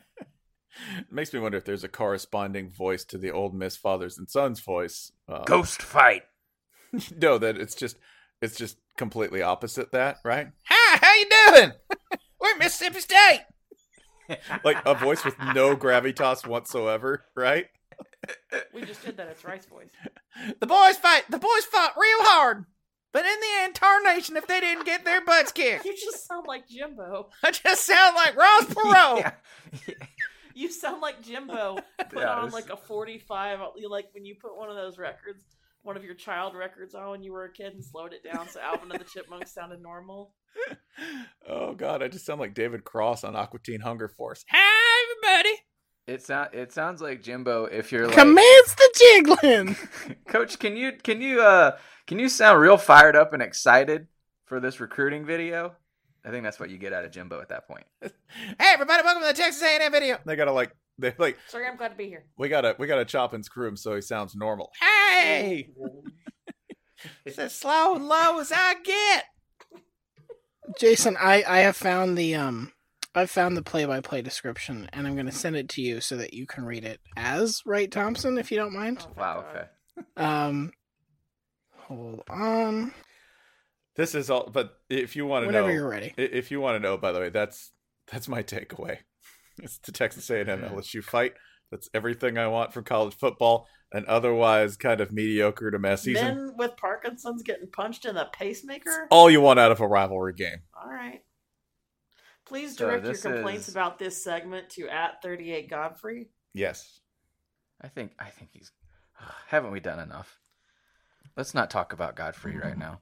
[1.11, 4.61] makes me wonder if there's a corresponding voice to the Ole Miss Fathers and Sons
[4.61, 5.13] voice.
[5.29, 6.23] Uh, Ghost fight.
[7.17, 7.97] no, that it's just
[8.47, 10.49] it's just completely opposite that, right?
[10.69, 11.27] Hi, how you
[11.61, 11.73] doing?
[12.41, 13.41] We're Mississippi State.
[14.65, 17.67] like a voice with no gravitas whatsoever, right?
[18.75, 19.29] We just did that.
[19.29, 19.89] It's Rice voice.
[20.61, 21.25] The boys fight.
[21.31, 22.67] The boys fought real hard,
[23.15, 25.87] but in the end, tarnation if they didn't get their butts kicked.
[25.87, 27.31] You just sound like Jimbo.
[27.43, 29.33] I just sound like Ross Perot.
[30.55, 31.79] You sound like Jimbo.
[32.11, 33.61] Put Yeah, on this- like a forty-five.
[33.77, 35.43] you Like when you put one of those records,
[35.87, 38.49] one of your child records on when you were a kid, and slowed it down
[38.49, 40.33] so Alvin and the Chipmunks sounded normal.
[41.49, 44.45] Oh God, I just sound like David Cross on Aqua Teen Hunger Force.
[44.51, 45.61] Hi, everybody.
[46.07, 49.77] It sound it sounds like Jimbo if you're like Commands the jiggling.
[50.27, 54.09] Coach, can you can you uh can you sound real fired up and excited
[54.47, 55.75] for this recruiting video?
[56.25, 57.85] I think that's what you get out of Jimbo at that point.
[58.01, 58.11] Hey,
[58.73, 60.19] everybody, welcome to the Texas A&M video.
[60.25, 62.25] They gotta like, they like, Sorry, I'm glad to be here.
[62.39, 64.73] we gotta, we gotta chop and screw him so he sounds normal.
[65.17, 65.71] Hey,
[67.25, 69.25] it's as slow and low as I get.
[70.79, 72.73] Jason, I I have found the um
[73.15, 76.35] I've found the play-by-play description, and I'm going to send it to you so that
[76.35, 79.07] you can read it as Wright Thompson, if you don't mind.
[79.09, 79.67] Oh, Wow, okay.
[80.19, 80.73] Um,
[81.77, 82.93] hold on.
[83.95, 86.13] This is all, but if you want to know, Whenever you're ready.
[86.19, 87.73] if you want to know, by the way, that's
[88.13, 88.99] that's my takeaway.
[89.63, 91.33] It's the Texas A&M LSU fight.
[91.71, 93.67] That's everything I want from college football.
[93.93, 96.25] An otherwise kind of mediocre to mess season.
[96.25, 99.07] Men with Parkinson's getting punched in the pacemaker.
[99.11, 100.59] all you want out of a rivalry game.
[100.75, 101.23] All right.
[102.45, 106.31] Please So direct your complaints is- about this segment to at 38 Godfrey.
[106.55, 107.01] Yes.
[107.81, 108.73] I think I think he's
[109.49, 110.39] haven't we done enough?
[111.37, 113.01] Let's not talk about Godfrey right now.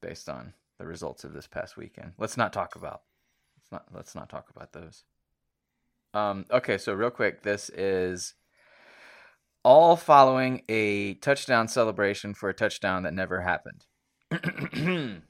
[0.00, 2.12] Based on the results of this past weekend.
[2.18, 3.02] Let's not talk about
[3.70, 5.04] let's not let's not talk about those.
[6.14, 8.34] Um okay, so real quick, this is
[9.64, 13.84] all following a touchdown celebration for a touchdown that never happened.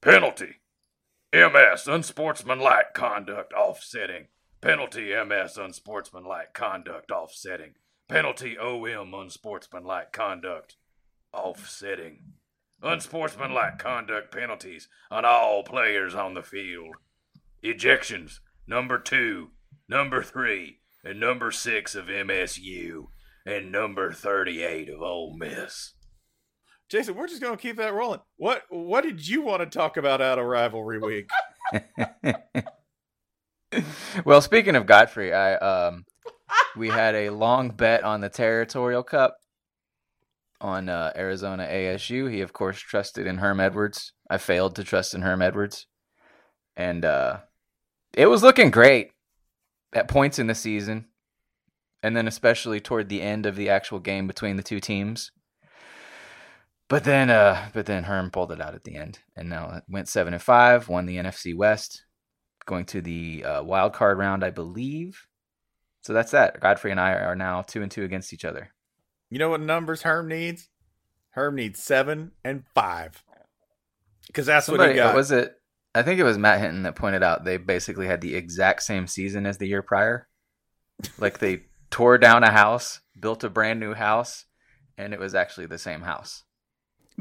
[0.00, 0.56] Penalty.
[1.32, 4.26] MS, unsportsmanlike conduct, offsetting.
[4.60, 7.74] Penalty, MS, unsportsmanlike conduct, offsetting.
[8.08, 10.76] Penalty, OM, unsportsmanlike conduct,
[11.32, 12.39] offsetting.
[12.82, 16.96] Unsportsmanlike conduct penalties on all players on the field.
[17.62, 19.50] Ejections, number two,
[19.88, 23.08] number three, and number six of MSU,
[23.44, 25.94] and number 38 of Ole Miss.
[26.88, 28.20] Jason, we're just gonna keep that rolling.
[28.36, 31.30] What what did you want to talk about out of rivalry week?
[34.24, 36.04] well, speaking of Godfrey, I um
[36.76, 39.36] we had a long bet on the Territorial Cup
[40.60, 42.30] on uh, Arizona ASU.
[42.30, 44.12] He of course trusted in Herm Edwards.
[44.28, 45.86] I failed to trust in Herm Edwards.
[46.76, 47.40] And uh
[48.14, 49.12] it was looking great
[49.92, 51.06] at points in the season.
[52.02, 55.30] And then especially toward the end of the actual game between the two teams.
[56.88, 59.84] But then uh but then Herm pulled it out at the end and now it
[59.88, 62.04] went 7 and 5, won the NFC West
[62.66, 65.26] going to the uh, wild card round, I believe.
[66.02, 66.60] So that's that.
[66.60, 68.72] Godfrey and I are now two and two against each other.
[69.30, 70.68] You know what numbers Herm needs?
[71.30, 73.22] Herm needs seven and five.
[74.26, 75.14] Because that's what he got.
[75.14, 75.56] was it?
[75.94, 79.06] I think it was Matt Hinton that pointed out they basically had the exact same
[79.06, 80.28] season as the year prior.
[81.18, 84.44] Like they tore down a house, built a brand new house,
[84.98, 86.44] and it was actually the same house.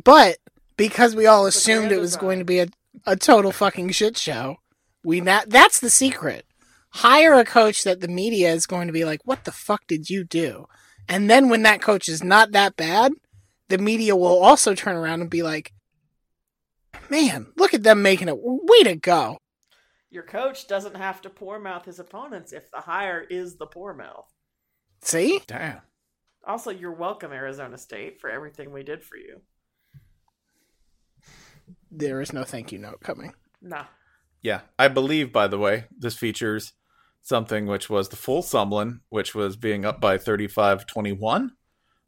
[0.03, 0.37] But
[0.77, 2.21] because we all assumed it was design.
[2.21, 2.67] going to be a,
[3.05, 4.57] a total fucking shit show,
[5.03, 6.45] we that that's the secret.
[6.91, 10.09] Hire a coach that the media is going to be like, "What the fuck did
[10.09, 10.65] you do?"
[11.09, 13.13] And then when that coach is not that bad,
[13.67, 15.73] the media will also turn around and be like,
[17.09, 18.37] "Man, look at them making it.
[18.37, 19.39] Way to go."
[20.11, 23.93] Your coach doesn't have to poor mouth his opponents if the hire is the poor
[23.93, 24.31] mouth.
[25.01, 25.41] See?
[25.45, 25.81] Damn.
[26.45, 29.41] Also, you're welcome, Arizona State, for everything we did for you.
[31.91, 33.33] There is no thank you note coming.
[33.61, 33.85] Nah.
[34.41, 34.61] Yeah.
[34.79, 36.73] I believe, by the way, this features
[37.21, 41.51] something which was the full Sumlin, which was being up by 35 21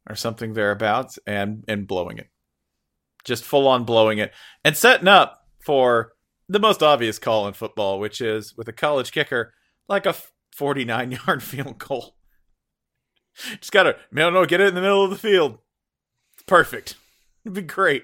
[0.10, 2.28] or something thereabouts and, and blowing it.
[3.24, 6.14] just full on blowing it and setting up for
[6.50, 9.54] the most obvious call in football, which is with a college kicker
[9.88, 10.16] like a
[10.56, 12.16] 49 yard field goal.
[13.60, 15.60] Just gotta, no, no, get it in the middle of the field.
[16.34, 16.96] It's perfect.
[17.46, 18.04] It'd be great.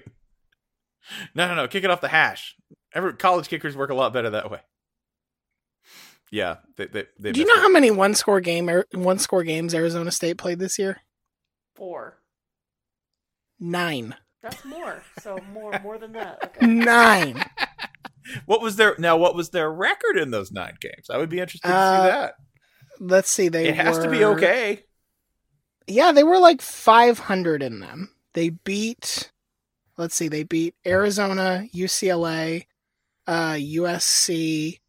[1.34, 2.54] No, no, no, kick it off the hash.
[2.94, 4.60] Every college kickers work a lot better that way.
[6.30, 9.74] Yeah, they, they, they Do you know how many one score game one score games
[9.74, 10.98] Arizona State played this year?
[11.74, 12.18] Four.
[13.58, 14.14] Nine.
[14.42, 15.02] That's more.
[15.20, 16.38] So more more than that.
[16.56, 16.66] Okay.
[16.66, 17.44] Nine.
[18.46, 19.16] What was their now?
[19.16, 21.08] What was their record in those nine games?
[21.10, 22.34] I would be interested to Uh, see that.
[23.00, 23.48] Let's see.
[23.48, 24.84] They It has to be okay.
[25.86, 28.10] Yeah, they were like 500 in them.
[28.34, 29.32] They beat,
[29.96, 32.66] let's see, they beat Arizona, UCLA,
[33.26, 34.80] uh, USC,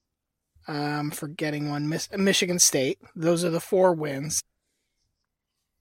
[0.70, 3.00] um, forgetting one, Michigan State.
[3.16, 4.44] Those are the four wins.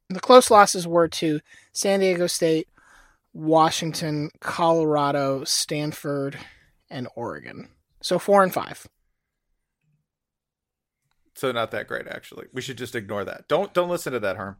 [0.08, 1.40] The close losses were to
[1.72, 2.68] San Diego State,
[3.34, 6.38] Washington, Colorado, Stanford,
[6.88, 7.68] and Oregon.
[8.00, 8.88] So four and five.
[11.34, 12.46] So not that great, actually.
[12.54, 13.46] We should just ignore that.
[13.46, 14.56] Don't don't listen to that, Herm.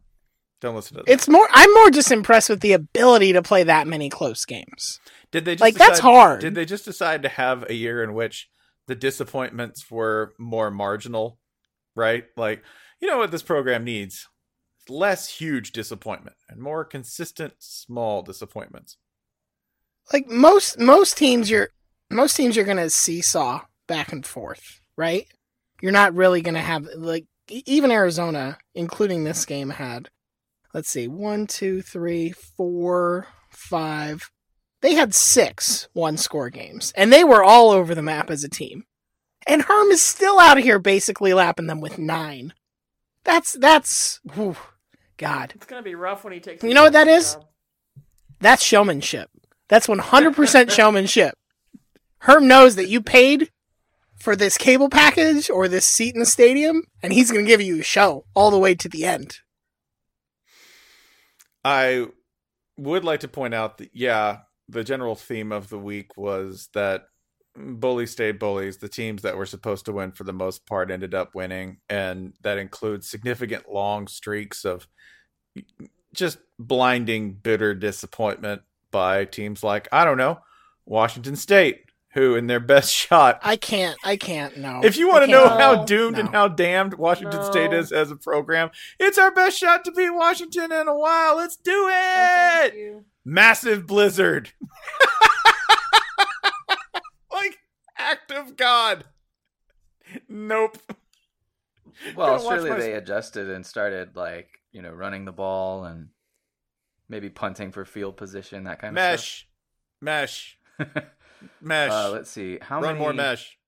[0.61, 1.11] Don't listen to that.
[1.11, 1.47] It's more.
[1.51, 4.99] I'm more just impressed with the ability to play that many close games.
[5.31, 6.41] Did they just like, that's hard.
[6.41, 8.47] Did they just decide to have a year in which
[8.89, 11.39] the disappointments were more marginal,
[11.95, 12.25] right?
[12.35, 12.63] Like,
[12.99, 14.27] you know what this program needs?
[14.89, 18.97] Less huge disappointment and more consistent small disappointments.
[20.11, 21.69] like most most teams you're
[22.09, 25.27] most teams you're gonna seesaw back and forth right
[25.81, 30.09] you're not really gonna have like even arizona including this game had
[30.73, 34.29] let's see one two three four five
[34.81, 38.49] they had six one score games and they were all over the map as a
[38.49, 38.85] team
[39.47, 42.53] and herm is still out of here basically lapping them with nine
[43.23, 44.55] that's that's whew,
[45.17, 46.63] god It's gonna be rough when he takes.
[46.63, 47.33] You know what that is?
[47.35, 47.45] job.
[48.39, 49.29] That's showmanship.
[49.67, 51.35] That's 100% showmanship.
[52.19, 53.51] Herm knows that you paid
[54.17, 57.61] for this cable package or this seat in the stadium, and he's going to give
[57.61, 59.39] you a show all the way to the end.
[61.63, 62.07] I
[62.77, 64.39] would like to point out that yeah,
[64.69, 67.05] the general theme of the week was that
[67.57, 68.77] bullies stayed bullies.
[68.77, 72.33] The teams that were supposed to win for the most part ended up winning, and
[72.43, 74.87] that includes significant long streaks of
[76.13, 80.39] just blinding, bitter disappointment by teams like I don't know
[80.85, 81.81] Washington State,
[82.13, 83.39] who in their best shot.
[83.43, 83.97] I can't.
[84.03, 84.57] I can't.
[84.57, 84.81] No.
[84.83, 85.59] If you want to know can't.
[85.59, 85.85] how No.
[85.85, 89.91] doomed and how damned Washington State is as a program, it's our best shot to
[89.91, 91.35] beat Washington in a while.
[91.37, 92.79] Let's do Oh, thank it!
[92.79, 93.05] you.
[93.29, 94.53] Massive blizzard.
[97.31, 97.59] like
[97.95, 99.03] act of God.
[100.27, 100.79] Nope.
[102.15, 106.07] Well, surely my- they adjusted and started like you know running the ball and
[107.07, 109.47] maybe punting for field position that kind of Mesh.
[110.01, 110.57] Mesh.
[111.61, 111.91] Mesh.
[111.91, 113.58] uh, let's see how Run many more mesh.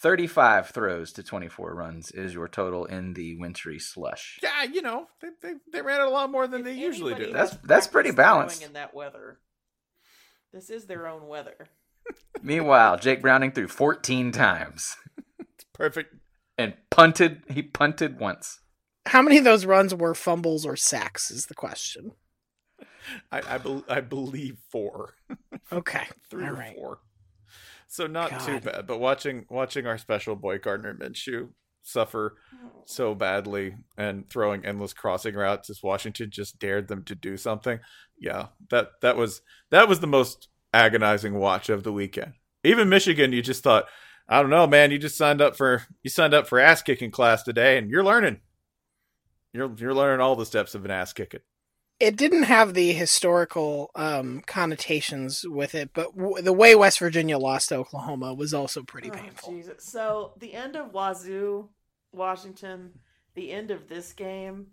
[0.00, 4.38] 35 throws to 24 runs is your total in the wintry slush.
[4.42, 7.14] Yeah, you know, they, they, they ran it a lot more than If they usually
[7.14, 7.32] do.
[7.32, 8.62] That's- that's pretty balanced.
[8.62, 9.38] in that weather.
[10.52, 11.56] This is their own weather.
[12.42, 14.96] Meanwhile, Jake Browning threw 14 times
[15.74, 16.14] Perfect.
[16.56, 17.42] and punted.
[17.50, 18.60] He punted once.
[19.06, 21.30] How many of those runs were fumbles or sacks?
[21.30, 22.12] Is the question.
[23.32, 25.14] I I, bel I believe four.
[25.72, 26.04] Okay.
[26.30, 26.76] three All or right.
[26.76, 26.98] four.
[27.88, 31.48] So not too bad, but watching watching our special boy Gardner Minshew
[31.82, 32.82] suffer oh.
[32.84, 37.80] so badly and throwing endless crossing routes as Washington just dared them to do something.
[38.18, 42.34] Yeah, that that was that was the most agonizing watch of the weekend.
[42.62, 43.86] Even Michigan, you just thought,
[44.28, 47.10] I don't know, man, you just signed up for you signed up for ass kicking
[47.10, 48.40] class today, and you're learning.
[49.54, 51.40] You're you're learning all the steps of an ass kicking.
[52.00, 57.38] It didn't have the historical um, connotations with it, but w- the way West Virginia
[57.38, 59.52] lost to Oklahoma was also pretty Oh, painful.
[59.52, 59.84] Jesus.
[59.84, 61.70] So the end of Wazoo,
[62.12, 62.92] Washington,
[63.34, 64.68] the end of this game,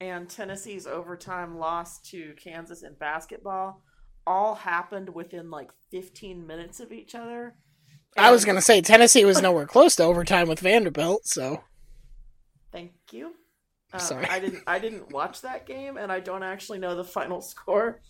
[0.00, 3.82] and Tennessee's overtime loss to Kansas in basketball
[4.24, 7.56] all happened within like 15 minutes of each other.
[8.16, 11.64] I was going to say Tennessee was nowhere close to overtime with Vanderbilt, so
[12.70, 13.32] Thank you.
[13.92, 14.26] Uh, Sorry.
[14.26, 14.62] I didn't.
[14.66, 18.00] I didn't watch that game, and I don't actually know the final score.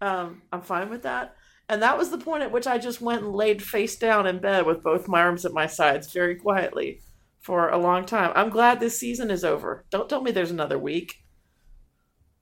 [0.00, 1.34] Um, I'm fine with that.
[1.68, 4.38] And that was the point at which I just went and laid face down in
[4.38, 7.00] bed with both my arms at my sides, very quietly,
[7.40, 8.32] for a long time.
[8.34, 9.84] I'm glad this season is over.
[9.90, 11.16] Don't tell me there's another week.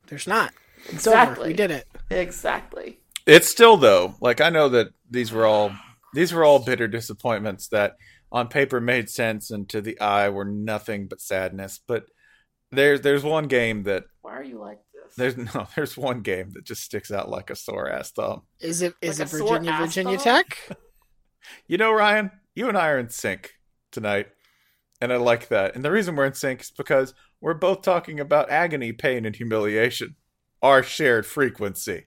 [0.07, 0.53] there's not.
[0.84, 1.40] It's Exactly.
[1.40, 1.49] over.
[1.49, 1.88] We did it.
[2.11, 3.01] Exactly.
[3.26, 5.72] It's still though, like I know that these were all
[6.14, 7.97] these were all bitter disappointments that
[8.30, 11.80] on paper made sense and to the eye were nothing but sadness.
[11.84, 12.05] But
[12.73, 15.14] there's there's one game that Why are you like this?
[15.17, 15.35] this.
[15.35, 18.43] There's no, there's one game that just sticks out like a sore ass thumb.
[18.61, 20.45] Is it is Like it Virginia Virginia thumb?
[20.45, 20.79] Tech?
[21.69, 23.53] You know, Ryan, you and I are in sync
[23.93, 24.27] tonight,
[25.01, 25.77] and I like that.
[25.77, 29.37] And the reason we're in sync is because we're both talking about agony, pain, and
[29.37, 30.17] humiliation,
[30.61, 32.07] our shared frequency.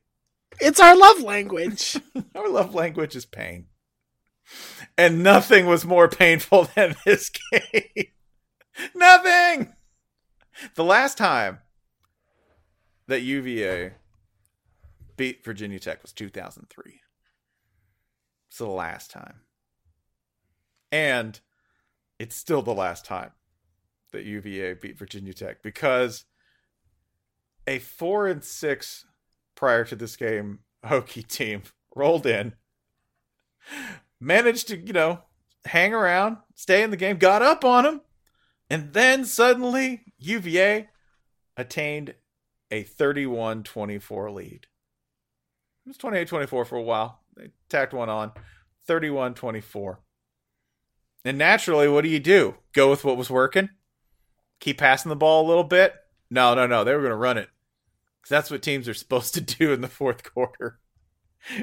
[0.60, 1.96] It's our love language.
[2.36, 3.68] Our love language is pain.
[4.98, 8.08] And nothing was more painful than this game.
[8.94, 9.74] nothing!
[10.76, 11.60] The last time
[13.08, 13.94] that UVA
[15.18, 17.02] beat Virginia Tech was 2003.
[18.50, 19.42] It's the last time.
[20.92, 21.40] And
[22.18, 23.32] it's still the last time
[24.12, 26.26] that UVA beat Virginia Tech because
[27.68, 29.06] a 4 and 6
[29.56, 31.64] prior to this game Hokie team
[31.96, 32.54] rolled in,
[34.20, 35.20] managed to, you know,
[35.66, 38.02] hang around, stay in the game, got up on them,
[38.70, 40.90] and then suddenly UVA
[41.58, 42.16] attained
[42.72, 44.68] a 31 24 lead.
[45.86, 47.22] It was 28 24 for a while.
[47.36, 48.32] They tacked one on
[48.86, 50.00] 31 24.
[51.26, 52.56] And naturally, what do you do?
[52.74, 53.70] Go with what was working?
[54.60, 55.96] Keep passing the ball a little bit?
[56.30, 56.84] No, no, no.
[56.84, 57.50] They were going to run it.
[58.18, 60.80] Because that's what teams are supposed to do in the fourth quarter.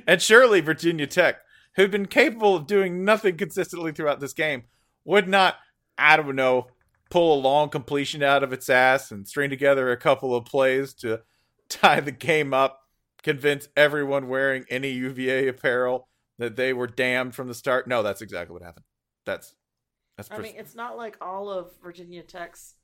[0.07, 1.37] And surely Virginia Tech,
[1.77, 4.65] who'd been capable of doing nothing consistently throughout this game,
[5.05, 5.57] would not,
[5.99, 6.69] I don't know,
[7.11, 10.93] pull a long completion out of its ass and string together a couple of plays
[10.95, 11.23] to
[11.69, 12.81] tie the game up,
[13.23, 17.87] convince everyone wearing any UVA apparel that they were damned from the start.
[17.87, 18.85] No, that's exactly what happened.
[19.25, 19.55] That's
[20.17, 22.75] that's I mean, it's not like all of Virginia Tech's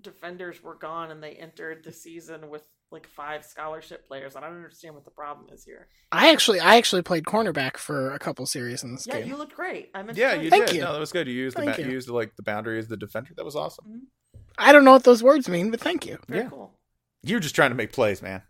[0.00, 2.62] defenders were gone and they entered the season with
[2.92, 4.34] like five scholarship players.
[4.36, 5.88] I don't understand what the problem is here.
[6.12, 9.28] I actually I actually played cornerback for a couple series in this Yeah, game.
[9.28, 9.90] you looked great.
[9.94, 10.76] I'm yeah, you Thank did.
[10.76, 10.82] you.
[10.82, 11.26] No, that was good.
[11.28, 11.84] You used the ba- you.
[11.86, 13.30] you used like the boundary as the defender.
[13.36, 13.84] That was awesome.
[13.86, 14.38] Mm-hmm.
[14.58, 16.18] I don't know what those words mean, but thank you.
[16.28, 16.50] Very Yeah.
[16.50, 16.74] cool.
[17.22, 18.42] You're just trying to make plays, man.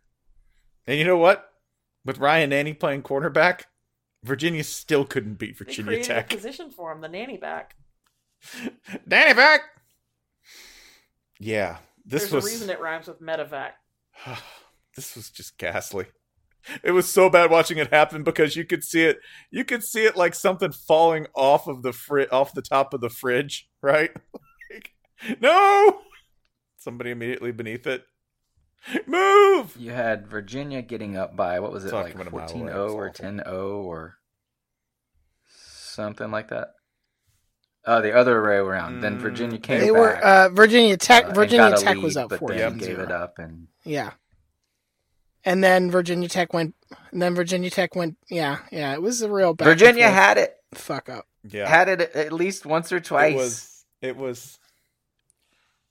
[0.86, 1.46] And you know what?
[2.04, 3.66] With Ryan Nanni playing quarterback,
[4.24, 6.32] Virginia still couldn't beat Virginia created Tech.
[6.32, 7.74] a position for him, the nanny back.
[9.08, 9.60] Danny back.
[11.38, 13.72] Yeah, this There's was a reason it rhymes with medevac.
[14.96, 16.06] this was just ghastly.
[16.82, 19.18] It was so bad watching it happen because you could see it.
[19.50, 23.00] You could see it like something falling off of the fri- off the top of
[23.00, 24.10] the fridge, right?
[24.72, 24.92] Like,
[25.40, 26.02] no!
[26.78, 28.04] Somebody immediately beneath it.
[29.04, 29.76] Move!
[29.76, 32.62] You had Virginia getting up by what was it Talking like about a mile 14
[32.62, 33.14] away, 0 or awful.
[33.14, 34.14] 10 0 or
[35.48, 36.68] something like that.
[37.86, 39.00] Oh, the other way around.
[39.00, 39.98] Then Virginia came They back.
[39.98, 41.24] were uh, Virginia Tech.
[41.26, 43.02] uh, Virginia Tech lead, was up but fourteen then gave zero.
[43.04, 44.12] it up and Yeah.
[45.44, 46.74] And then Virginia Tech went.
[47.12, 48.16] And then Virginia Tech went.
[48.28, 48.92] Yeah, yeah.
[48.92, 50.56] It was a real back and Virginia forth had it.
[50.74, 51.26] fuck up.
[51.48, 51.66] Yeah.
[51.66, 53.32] Had it at least once or twice.
[53.32, 53.84] It was.
[54.02, 54.58] It was.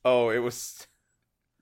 [0.05, 0.85] Oh, it was.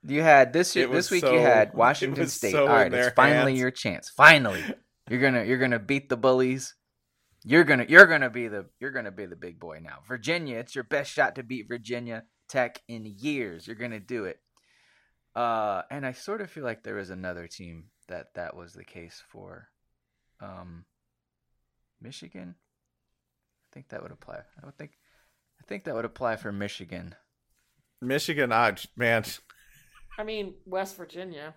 [0.05, 1.21] You had this year, this week.
[1.21, 2.51] so- you had Washington State.
[2.51, 3.61] so All right, it's finally hands.
[3.61, 4.09] your chance.
[4.09, 4.63] Finally,
[5.09, 6.75] you're gonna you're gonna beat the bullies.
[7.49, 9.99] You're gonna you're gonna be the you're gonna be the big boy now.
[10.05, 13.67] Virginia, it's your best shot to beat Virginia Tech in years.
[13.67, 14.41] You're gonna do it.
[15.33, 18.83] Uh, and I sort of feel like there was another team that that was the
[18.83, 19.69] case for.
[20.41, 20.83] Um,
[22.01, 22.55] Michigan.
[22.57, 24.39] I think that would apply.
[24.61, 24.91] I would think.
[25.61, 27.15] I think that would apply for Michigan.
[28.01, 29.23] Michigan, I man,
[30.19, 31.55] I mean, West Virginia.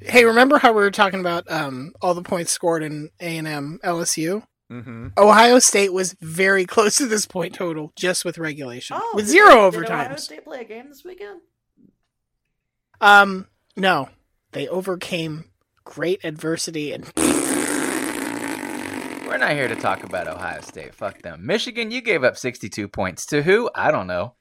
[0.00, 3.46] Hey, remember how we were talking about um, all the points scored in A and
[3.46, 4.42] M LSU?
[4.70, 5.08] mm-hmm.
[5.18, 9.32] Ohio State was very close to this point total just with regulation, Oh, with did-
[9.32, 10.16] zero Did Ohio.
[10.16, 11.40] State play a game this weekend?
[13.00, 14.08] Um, no,
[14.52, 15.44] they overcame
[15.84, 17.10] great adversity and
[19.26, 20.94] We're not here to talk about Ohio State.
[20.94, 21.46] Fuck them.
[21.46, 23.24] Michigan, you gave up 62 points.
[23.26, 23.70] To who?
[23.74, 24.34] I don't know.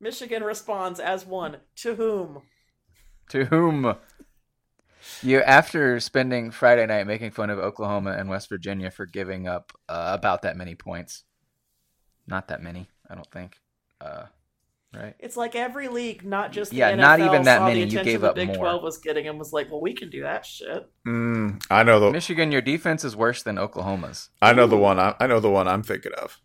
[0.00, 1.58] Michigan responds as one.
[1.76, 2.42] To whom?
[3.28, 3.94] To whom?
[5.22, 9.72] You, after spending Friday night making fun of Oklahoma and West Virginia for giving up
[9.88, 11.24] uh, about that many points.
[12.26, 13.58] Not that many, I don't think.
[14.00, 14.24] Uh,
[14.94, 15.14] right?
[15.18, 17.80] It's like every league, not just the Yeah, NFL, not even that many.
[17.80, 18.56] You attention gave the up Big more.
[18.56, 22.00] Twelve was getting and was like, "Well, we can do that shit." mm, I know
[22.00, 24.30] the Michigan, your defense is worse than Oklahoma's.
[24.40, 24.98] I know the one.
[24.98, 26.40] I, I know the one I'm thinking of.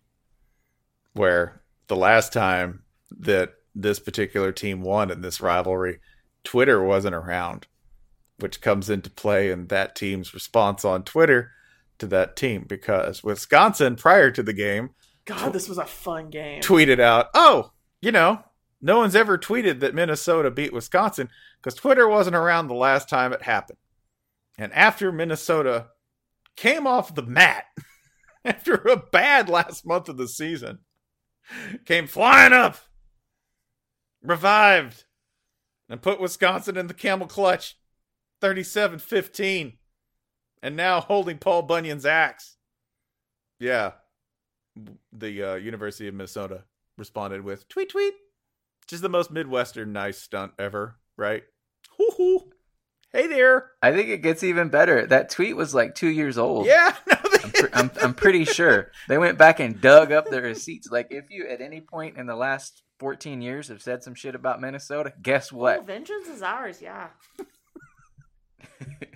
[1.14, 2.84] Where the last time
[3.20, 6.00] that this particular team won in this rivalry,
[6.44, 7.68] Twitter wasn't around,
[8.40, 11.52] which comes into play in that team's response on Twitter
[12.00, 14.92] to that team because Wisconsin, prior to the game,
[15.26, 16.62] God, this was a fun game.
[16.62, 18.44] tweeted out, "Oh, you know,
[18.82, 21.30] no one's ever tweeted that Minnesota beat Wisconsin
[21.60, 23.80] because Twitter wasn't around the last time it happened."
[24.58, 25.88] And after Minnesota
[26.56, 27.66] came off the mat
[28.46, 30.80] after a bad last month of the season,
[31.86, 32.78] came flying up,
[34.22, 35.06] revived,
[35.90, 37.78] and put Wisconsin in the camel clutch
[38.42, 39.74] 37 15.
[40.64, 42.58] And now holding Paul Bunyan's axe.
[43.60, 43.92] Yeah.
[45.12, 46.64] The uh, University of Minnesota
[46.98, 48.14] responded with tweet, tweet.
[48.88, 51.44] Just the most Midwestern nice stunt ever, right?
[51.98, 52.52] Hoo hoo.
[53.12, 53.72] Hey there.
[53.82, 55.06] I think it gets even better.
[55.06, 56.66] That tweet was like two years old.
[56.68, 60.42] Yeah, no, I'm, pre- I'm, I'm pretty sure they went back and dug up the
[60.42, 60.90] receipts.
[60.92, 64.36] Like, if you at any point in the last 14 years have said some shit
[64.36, 65.86] about Minnesota, guess Oh, what?
[65.88, 67.08] vengeance is ours, yeah.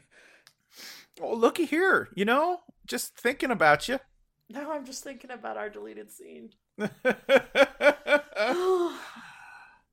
[1.23, 2.09] Oh, looky here.
[2.15, 3.99] You know, just thinking about you.
[4.49, 6.49] Now I'm just thinking about our deleted scene.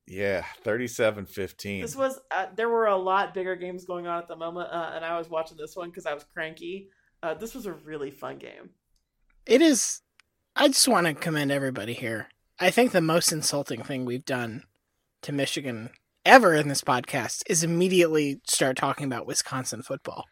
[0.09, 1.81] Yeah, 37 15.
[1.81, 4.91] This was uh, there were a lot bigger games going on at the moment, uh,
[4.95, 6.89] and I was watching this one because I was cranky.
[7.21, 8.71] Uh, this was a really fun game.
[9.45, 10.01] It is.
[10.55, 12.29] I just want to commend everybody here.
[12.59, 14.63] I think the most insulting thing we've done
[15.21, 15.91] to Michigan
[16.25, 20.25] ever in this podcast is immediately start talking about Wisconsin football.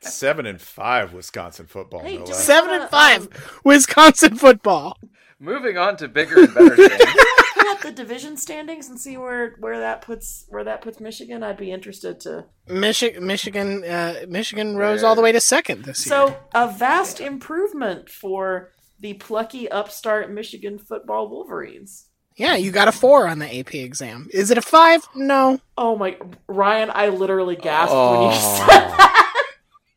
[0.00, 2.00] Seven and five Wisconsin football.
[2.00, 2.26] Hey, no.
[2.26, 3.28] Seven and five
[3.64, 4.98] Wisconsin football.
[5.38, 7.14] Moving on to bigger and better things.
[7.58, 11.42] Pull up the division standings and see where where that puts where that puts Michigan.
[11.42, 12.44] I'd be interested to.
[12.68, 16.10] Michi- Michigan, uh, Michigan rose all the way to second this year.
[16.14, 22.06] So a vast improvement for the plucky upstart Michigan football Wolverines.
[22.36, 24.28] Yeah, you got a four on the AP exam.
[24.32, 25.02] Is it a five?
[25.14, 25.60] No.
[25.78, 26.16] Oh my,
[26.48, 26.90] Ryan!
[26.92, 28.30] I literally gasped when Oh.
[28.30, 29.30] you said that.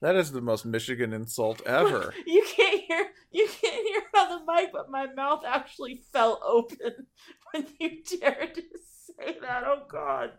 [0.01, 2.13] That is the most Michigan insult ever.
[2.27, 7.07] You can't hear you can't hear on the mic, but my mouth actually fell open
[7.51, 9.63] when you dared to say that.
[9.65, 10.31] Oh God,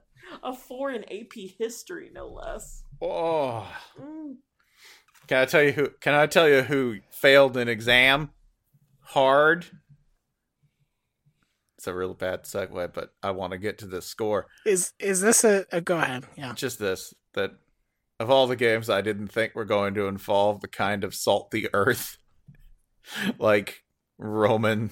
[0.45, 2.85] a four in AP history, no less.
[3.03, 3.67] Oh.
[4.01, 4.37] Mm.
[5.27, 8.31] Can I tell you who can I tell you who failed an exam
[9.01, 9.67] hard?
[11.79, 14.49] It's a real bad segue, but I want to get to the score.
[14.67, 16.27] Is is this a, a go ahead?
[16.37, 16.53] Yeah.
[16.55, 17.53] Just this that
[18.19, 21.53] of all the games I didn't think were going to involve the kind of salt
[21.53, 22.19] the earth
[23.39, 23.85] like
[24.19, 24.91] Roman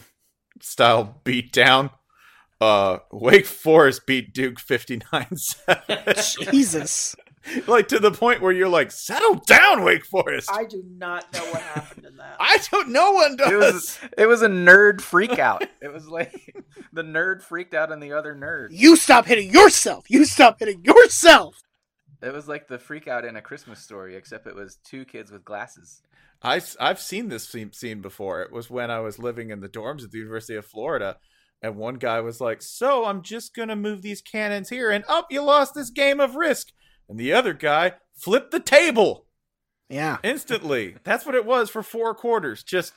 [0.60, 1.90] style beatdown.
[2.60, 6.50] Uh Wake Forest beat Duke 59-7.
[6.52, 7.16] Jesus.
[7.66, 10.50] like to the point where you're like, settle down, Wake Forest.
[10.52, 12.36] I do not know what happened in that.
[12.40, 12.90] I don't.
[12.90, 13.50] No one does.
[13.52, 15.64] It was it was a nerd freak out.
[15.80, 16.56] It was like
[16.92, 18.68] the nerd freaked out on the other nerd.
[18.70, 20.06] You stop hitting yourself.
[20.08, 21.62] You stop hitting yourself.
[22.22, 25.30] It was like the freak out in a Christmas story, except it was two kids
[25.30, 26.02] with glasses.
[26.42, 28.42] I, I've seen this scene, scene before.
[28.42, 31.18] It was when I was living in the dorms at the University of Florida,
[31.62, 35.26] and one guy was like, "So I'm just gonna move these cannons here, and up,
[35.30, 36.72] you lost this game of Risk."
[37.08, 39.26] And the other guy flipped the table
[39.88, 40.18] Yeah.
[40.24, 40.96] instantly.
[41.04, 42.62] That's what it was for four quarters.
[42.62, 42.92] Just,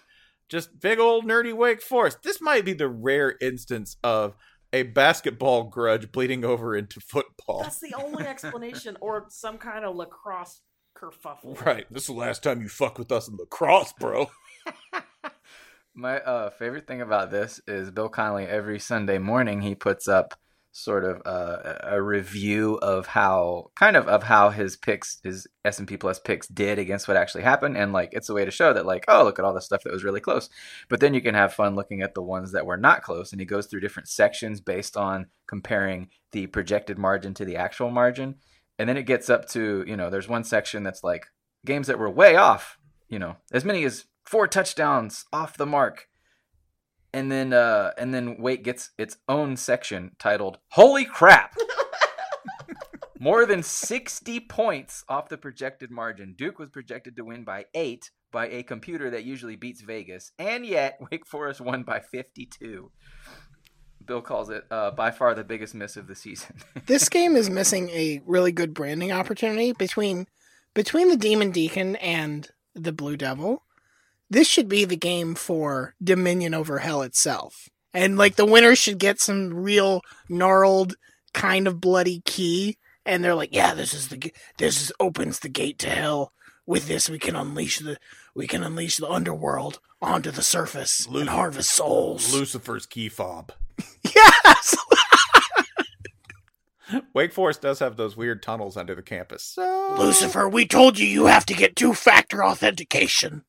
[0.47, 2.23] just big old nerdy Wake Forest.
[2.23, 4.35] This might be the rare instance of
[4.73, 7.63] a basketball grudge bleeding over into football.
[7.63, 10.61] That's the only explanation, or some kind of lacrosse
[10.95, 11.63] kerfuffle.
[11.65, 11.85] Right.
[11.91, 14.29] This is the last time you fuck with us in lacrosse, bro.
[15.95, 18.45] My uh, favorite thing about this is Bill Connelly.
[18.45, 20.35] Every Sunday morning, he puts up
[20.79, 25.79] sort of uh, a review of how, kind of, of how his picks, his S
[25.79, 28.51] and P Plus picks, did against what actually happened, and like it's a way to
[28.51, 30.49] show that, like, oh, look at all the stuff that was really close.
[30.89, 33.39] But then you can have fun looking at the ones that were not close, and
[33.39, 38.35] he goes through different sections based on comparing the projected margin to the actual margin,
[38.77, 41.27] and then it gets up to, you know, there's one section that's like
[41.65, 42.77] games that were way off,
[43.07, 46.07] you know, as many as four touchdowns off the mark.
[47.13, 51.55] And then uh and then Wake gets its own section titled Holy crap.
[53.21, 56.35] More than 60 points off the projected margin.
[56.37, 60.65] Duke was projected to win by 8 by a computer that usually beats Vegas, and
[60.65, 62.91] yet Wake Forest won by 52.
[64.05, 66.57] Bill calls it uh, by far the biggest miss of the season.
[66.87, 70.27] this game is missing a really good branding opportunity between
[70.73, 73.63] between the Demon Deacon and the Blue Devil.
[74.29, 77.69] This should be the game for Dominion over Hell itself.
[77.93, 80.95] And like the winner should get some real gnarled
[81.33, 85.49] kind of bloody key and they're like, "Yeah, this is the this is opens the
[85.49, 86.31] gate to hell.
[86.65, 87.97] With this we can unleash the
[88.35, 93.51] we can unleash the underworld onto the surface and harvest souls." Lucifer's key fob.
[94.15, 94.75] Yes.
[97.13, 99.43] Wake Forest does have those weird tunnels under the campus.
[99.43, 103.43] So Lucifer, we told you you have to get two factor authentication.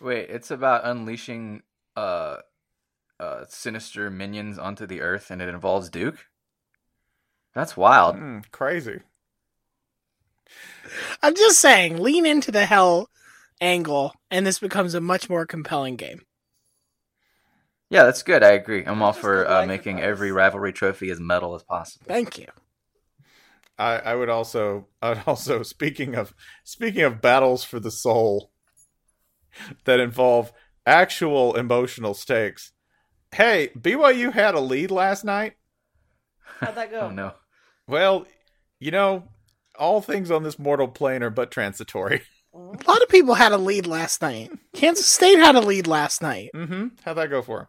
[0.00, 1.62] Wait, it's about unleashing
[1.96, 2.38] uh
[3.20, 6.26] uh sinister minions onto the earth and it involves Duke?
[7.54, 8.16] That's wild.
[8.16, 9.00] Mm, crazy.
[11.22, 13.08] I'm just saying, lean into the hell
[13.60, 16.22] angle, and this becomes a much more compelling game.
[17.90, 18.42] Yeah, that's good.
[18.42, 18.84] I agree.
[18.84, 20.10] I'm all Just for uh, making advice.
[20.10, 22.06] every rivalry trophy as metal as possible.
[22.06, 22.46] Thank you.
[23.78, 26.32] I, I would also I would also speaking of
[26.64, 28.50] speaking of battles for the soul
[29.84, 30.52] that involve
[30.86, 32.72] actual emotional stakes.
[33.32, 35.54] Hey, BYU had a lead last night.
[36.60, 37.00] How'd that go?
[37.00, 37.32] Oh no.
[37.86, 38.26] Well,
[38.78, 39.24] you know,
[39.78, 42.22] all things on this mortal plane are but transitory.
[42.54, 44.48] A lot of people had a lead last night.
[44.72, 46.50] Kansas State had a lead last night.
[46.54, 46.86] Mm-hmm.
[47.04, 47.66] How'd that go for 'em?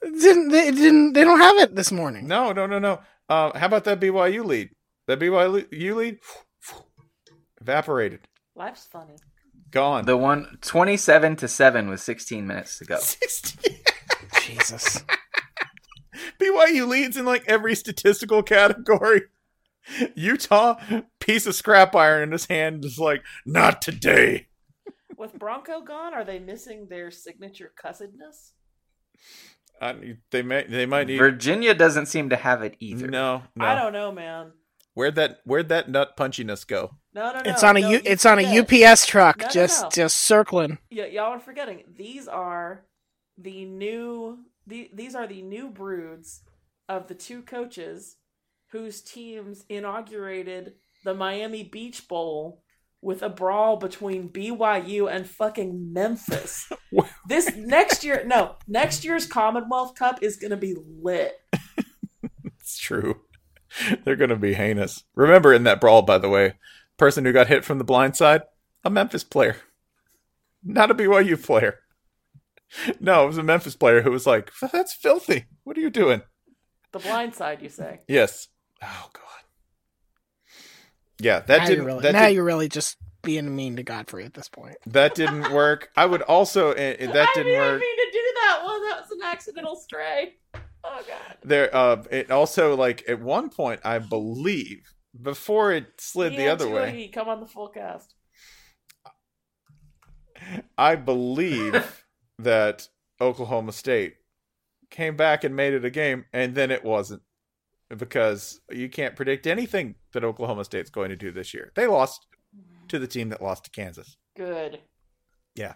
[0.00, 2.28] It didn't they didn't they don't have it this morning?
[2.28, 3.00] No, no, no, no.
[3.28, 4.70] Uh, how about that BYU lead?
[5.08, 6.18] That BYU lead
[7.60, 8.20] evaporated,
[8.54, 9.16] Life's funny.
[9.70, 10.04] Gone.
[10.04, 12.98] The one 27 to 7 with 16 minutes to go.
[13.00, 13.76] 16.
[14.42, 15.04] Jesus.
[16.40, 19.22] BYU leads in like every statistical category.
[20.14, 20.76] Utah,
[21.18, 24.48] piece of scrap iron in his hand, is like, not today.
[25.16, 28.52] With Bronco gone, are they missing their signature cussedness?
[29.80, 29.94] Uh,
[30.30, 31.18] they may, they might need.
[31.18, 33.06] Virginia doesn't seem to have it either.
[33.06, 33.64] No, no.
[33.64, 34.52] I don't know, man.
[34.98, 36.96] Where'd that Where'd that nut punchiness go?
[37.14, 37.50] No, no, no.
[37.52, 38.58] It's on a no, U- you it's on a.
[38.58, 39.88] UPS truck No, no, just no.
[39.90, 40.78] just circling.
[40.90, 41.84] Yeah, y'all are forgetting.
[41.96, 42.84] These are
[43.36, 44.38] the new.
[44.66, 46.42] The, these are the new broods
[46.88, 48.16] of the two coaches
[48.72, 50.72] whose teams inaugurated
[51.04, 52.64] the Miami Beach Bowl
[53.00, 56.68] with a brawl between BYU and fucking Memphis.
[57.28, 61.34] this next year, no, next year's Commonwealth Cup is gonna be lit.
[62.60, 63.22] It's true.
[64.04, 65.04] They're going to be heinous.
[65.14, 66.54] Remember in that brawl, by the way,
[66.96, 68.42] person who got hit from the blind side,
[68.84, 69.56] a Memphis player,
[70.64, 71.80] not a BYU player.
[73.00, 75.46] No, it was a Memphis player who was like, "That's filthy.
[75.64, 76.20] What are you doing?"
[76.92, 78.00] The blind side, you say?
[78.06, 78.48] Yes.
[78.82, 79.24] Oh God.
[81.18, 81.76] Yeah, that now didn't.
[81.78, 84.76] you're really, that, now did, you're really just being mean to Godfrey at this point.
[84.86, 85.88] that didn't work.
[85.96, 86.72] I would also.
[86.72, 87.80] eh, that I didn't didn't work.
[87.80, 88.82] mean to do that one.
[88.90, 90.34] That was an accidental stray.
[90.84, 91.36] Oh god.
[91.42, 91.74] There.
[91.74, 92.04] Uh.
[92.10, 96.96] It also like at one point, I believe, before it slid the other way.
[96.96, 98.14] he Come on the full cast.
[100.76, 102.04] I believe
[102.38, 102.88] that
[103.20, 104.16] Oklahoma State
[104.90, 107.22] came back and made it a game, and then it wasn't
[107.96, 111.72] because you can't predict anything that Oklahoma State's going to do this year.
[111.74, 112.26] They lost
[112.88, 114.16] to the team that lost to Kansas.
[114.36, 114.80] Good.
[115.54, 115.74] Yeah.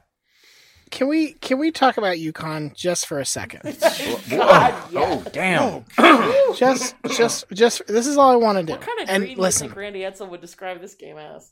[0.93, 3.62] Can we can we talk about UConn just for a second?
[4.30, 5.01] God, yeah.
[5.01, 5.84] Oh, damn.
[6.57, 8.72] just just just this is all I want to do.
[8.72, 11.16] What kind of and dream do you listen, think Randy Edsall would describe this game
[11.18, 11.51] as?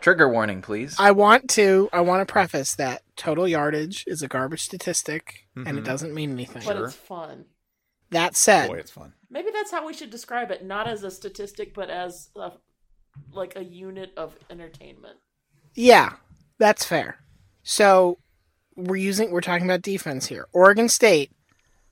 [0.00, 0.96] Trigger warning, please.
[0.98, 5.68] I want to I want to preface that total yardage is a garbage statistic and
[5.78, 5.84] it Mhm.
[5.84, 6.62] doesn't mean anything.
[6.64, 7.44] But it's fun.
[8.10, 9.12] That said, Boy, it's fun.
[9.30, 12.50] Maybe that's how we should describe it, not as a statistic, but as a,
[13.30, 15.18] like a unit of entertainment.
[15.76, 16.14] yeah,
[16.58, 17.18] that's fair.
[17.70, 18.18] So
[18.74, 20.48] we're using we're talking about defense here.
[20.52, 21.30] Oregon State,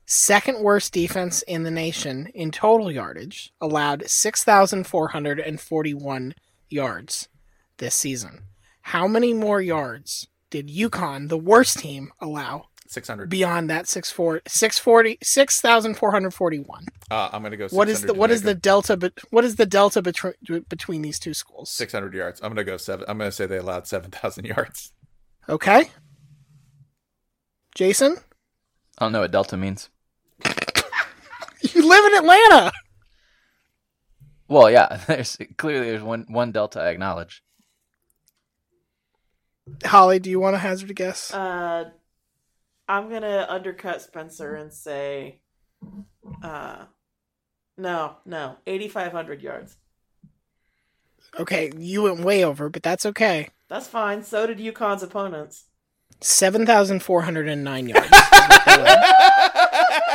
[0.07, 5.61] second worst defense in the nation in total yardage, allowed six thousand four hundred and
[5.61, 6.35] forty one
[6.69, 7.29] yards
[7.77, 8.41] this season.
[8.83, 13.29] How many more yards did UConn, the worst team, allow 600.
[13.31, 17.69] beyond that 640 640 6441 Uh, I'm going to go.
[17.69, 20.33] what is the 600 what is the delta bet- what is the delta between
[20.69, 22.41] between these two schools 600 yards?
[22.43, 23.05] I'm going to go seven.
[23.07, 24.93] I'm going to say they allowed 7,000 yards.
[25.49, 25.91] Okay
[27.75, 28.17] jason
[29.01, 29.91] I don't know what Delta means.
[31.63, 32.73] you live in atlanta
[34.49, 37.43] Well, yeah, there's clearly there's one one Delta I acknowledge.
[39.85, 41.91] holly do you want to hazard a guess Uh,
[42.89, 45.41] I'm gonna undercut Spencer and say,
[46.43, 46.87] uh,
[47.77, 49.77] no, no, 8,500 yards.
[51.39, 54.23] okay you went way over but that's okay That's fine.
[54.23, 55.65] So did UConn's opponents.
[56.21, 59.05] 7409 yards is what they led.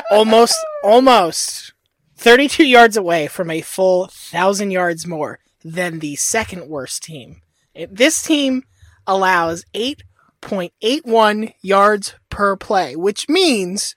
[0.12, 1.74] almost almost
[2.18, 7.42] 32 yards away from a full 1000 yards more than the second worst team
[7.90, 8.64] this team
[9.08, 13.96] allows 8.81 yards per play which means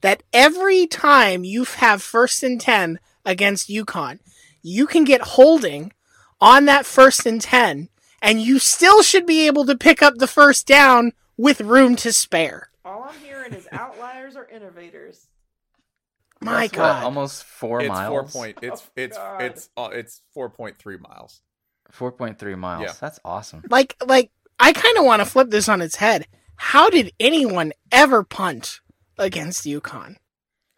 [0.00, 4.20] that every time you have first and 10 against UConn
[4.62, 5.92] you can get holding
[6.40, 7.88] on that first and 10
[8.22, 12.12] and you still should be able to pick up the first down with room to
[12.12, 15.26] spare All I'm hearing is outliers or innovators.
[16.40, 18.10] my That's what, god almost four it's miles.
[18.32, 18.58] four point.
[18.62, 19.42] It's Oh, it's God.
[19.42, 21.42] it's uh, it's 4.3 miles.
[21.90, 22.82] Four point three miles.
[22.84, 22.92] Yeah.
[23.00, 23.62] That's awesome.
[23.70, 26.26] like like I kind of want to flip this on its head.
[26.56, 28.80] How did anyone ever punt
[29.16, 30.16] against UConn?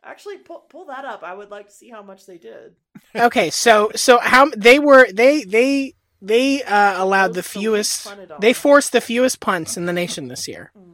[0.05, 1.23] Actually, pull pull that up.
[1.25, 2.77] I would like to see how much they did.
[3.17, 8.03] Okay, so so how they were they they they uh, allowed the Most the least
[8.03, 10.93] fewest they forced the fewest punts in the nation this year, Mm.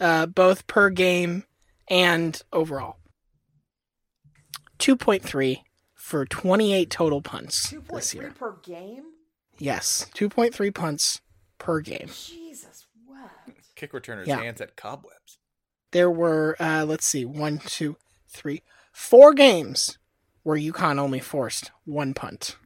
[0.00, 1.44] uh, both per game
[1.88, 2.98] And overall,
[4.78, 5.62] 2.3
[5.94, 8.32] for 28 total punts Two this year.
[8.38, 9.02] per game.
[9.58, 11.20] Yes, 2.3 punts
[11.58, 12.08] per game.
[12.08, 13.30] Jesus, what?
[13.76, 14.40] Kick returner's Yeah.
[14.40, 15.38] hands at cobwebs.
[15.92, 17.96] There were, uh, let's see, one, two,
[18.28, 18.62] three,
[18.92, 19.98] four games
[20.44, 22.56] where UConn only forced one punt.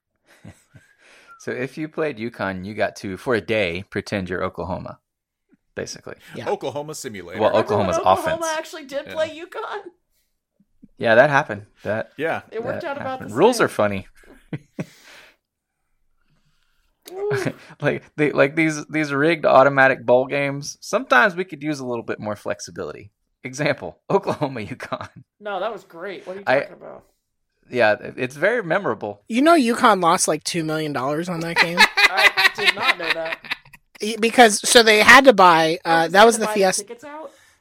[1.45, 4.99] So if you played UConn, you got to for a day pretend you're Oklahoma,
[5.74, 6.14] basically.
[6.34, 6.49] Yeah.
[6.49, 7.38] Oklahoma simulator.
[7.38, 8.47] Well, Oklahoma's Oklahoma offense.
[8.59, 9.12] actually did Yeah.
[9.12, 9.82] play UConn.
[10.97, 11.66] Yeah, that happened.
[11.82, 12.42] That yeah.
[12.51, 13.30] It worked that out about happened.
[13.32, 13.66] the Rules same.
[13.66, 14.07] are funny.
[17.82, 20.78] Like they like these these rigged automatic bowl games.
[20.80, 23.12] Sometimes we could use a little bit more flexibility.
[23.42, 25.11] Example: Oklahoma UConn.
[25.38, 26.26] No, that was great.
[26.26, 27.05] What are you I- talking about?
[27.71, 29.23] Yeah, it's very memorable.
[29.29, 31.79] You know, UConn lost like $2 million on that game?
[31.97, 33.39] I did not know that.
[34.21, 36.85] because, so they had to buy, uh, Because that was the Fiesta.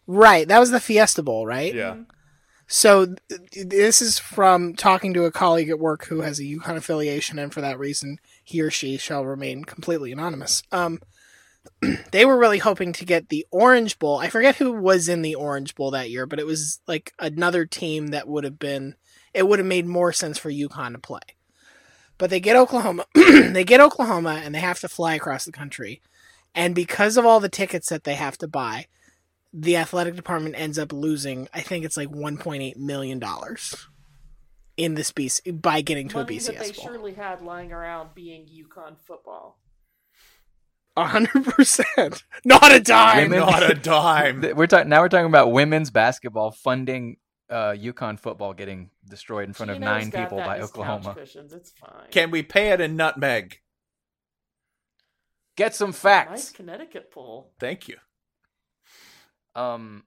[0.06, 1.74] Right, that was the Fiesta Bowl, right?
[1.74, 1.96] Yeah.
[2.68, 6.76] So th- this is from talking to a colleague at work who has a UConn
[6.76, 10.64] affiliation, and for that reason, he or she shall remain completely anonymous.
[10.72, 11.00] Um,
[12.12, 14.18] they were really hoping to get the Orange Bowl.
[14.18, 17.66] I forget who was in the Orange Bowl that year, but it was like another
[17.66, 18.96] team that would have been.
[19.34, 21.20] It would have made more sense for UConn to play.
[22.18, 23.06] But they get Oklahoma.
[23.16, 26.02] they get Oklahoma, and they have to fly across the country.
[26.54, 28.86] And because of all the tickets that they have to buy,
[29.52, 33.88] the athletic department ends up losing i think it's like 1.8 million dollars
[34.78, 38.16] in this BC by getting to Money a that they bowl surely had lying around
[38.16, 39.60] being UConn football.
[40.98, 44.42] 100% not a dime Women- Not a dime.
[44.56, 45.02] We're talking now.
[45.02, 47.18] We're talking about women's basketball funding
[47.50, 51.16] uh, UConn football getting destroyed in front of nine people by in his couch Oklahoma.
[51.18, 52.10] It's fine.
[52.12, 53.60] Can we pay it in nutmeg?
[55.56, 56.32] Get some facts.
[56.32, 56.52] Nice.
[56.52, 57.52] Connecticut pull.
[57.60, 57.98] Thank you.
[59.56, 60.04] Um,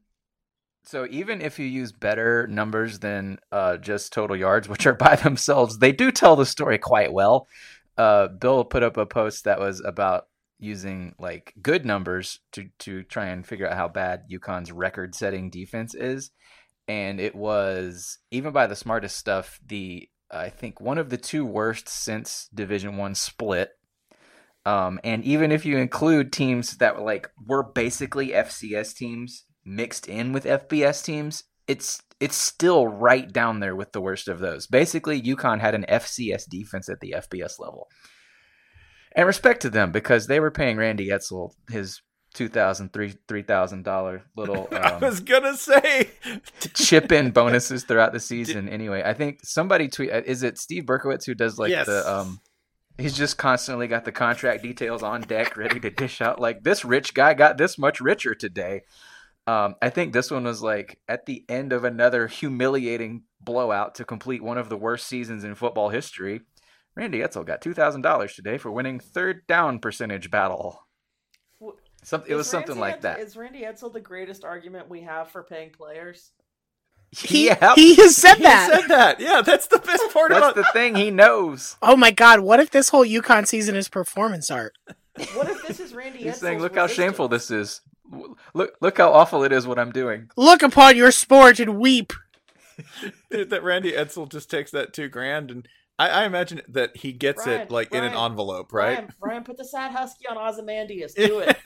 [0.84, 5.16] so even if you use better numbers than uh, just total yards, which are by
[5.16, 7.46] themselves, they do tell the story quite well.
[7.96, 10.26] Uh, Bill put up a post that was about
[10.58, 15.94] using like good numbers to to try and figure out how bad UConn's record-setting defense
[15.94, 16.30] is,
[16.88, 21.44] and it was even by the smartest stuff, the I think one of the two
[21.44, 23.70] worst since Division One split.
[24.64, 30.08] Um, and even if you include teams that were like were basically FCS teams mixed
[30.08, 34.66] in with FBS teams, it's it's still right down there with the worst of those.
[34.66, 37.88] Basically, UConn had an FCS defense at the FBS level.
[39.14, 42.00] And respect to them because they were paying Randy Edsall his
[42.36, 46.10] two thousand three three thousand dollar little I um, was gonna say.
[46.74, 48.68] chip in bonuses throughout the season.
[48.68, 51.86] Anyway, I think somebody tweet uh, is it Steve Berkowitz who does like Yes.
[51.86, 52.40] the um
[52.98, 56.84] he's just constantly got the contract details on deck ready to dish out like this
[56.84, 58.82] rich guy got this much richer today.
[59.46, 64.04] Um I think this one was like at the end of another humiliating blowout to
[64.04, 66.42] complete one of the worst seasons in football history.
[66.96, 70.85] Randy Edsall got $2,000 today for winning third down percentage battle.
[72.06, 73.20] Wh- Some, it was something Randy like Edsall- that.
[73.20, 76.30] Is Randy Edsall the greatest argument we have for paying players?
[77.12, 77.76] he, Yep.
[77.76, 79.20] he has said He that said that.
[79.20, 81.76] Yeah, that's the best part That's about the thing he knows.
[81.82, 84.76] oh my god what if this whole UConn season is performance art
[85.34, 87.80] What if this is Randy He's Edsall's saying, "Look how shameful this is.
[88.54, 92.12] Look, look how awful it is what I'm doing." look upon your sport and weep
[93.30, 95.66] Dude, that Randy Edsall just takes that two grand and
[95.98, 98.98] I, I imagine that he gets Ryan, it like in an envelope, right?
[98.98, 101.14] Ryan, Ryan, put the sad husky on Ozymandias.
[101.14, 101.56] Do it.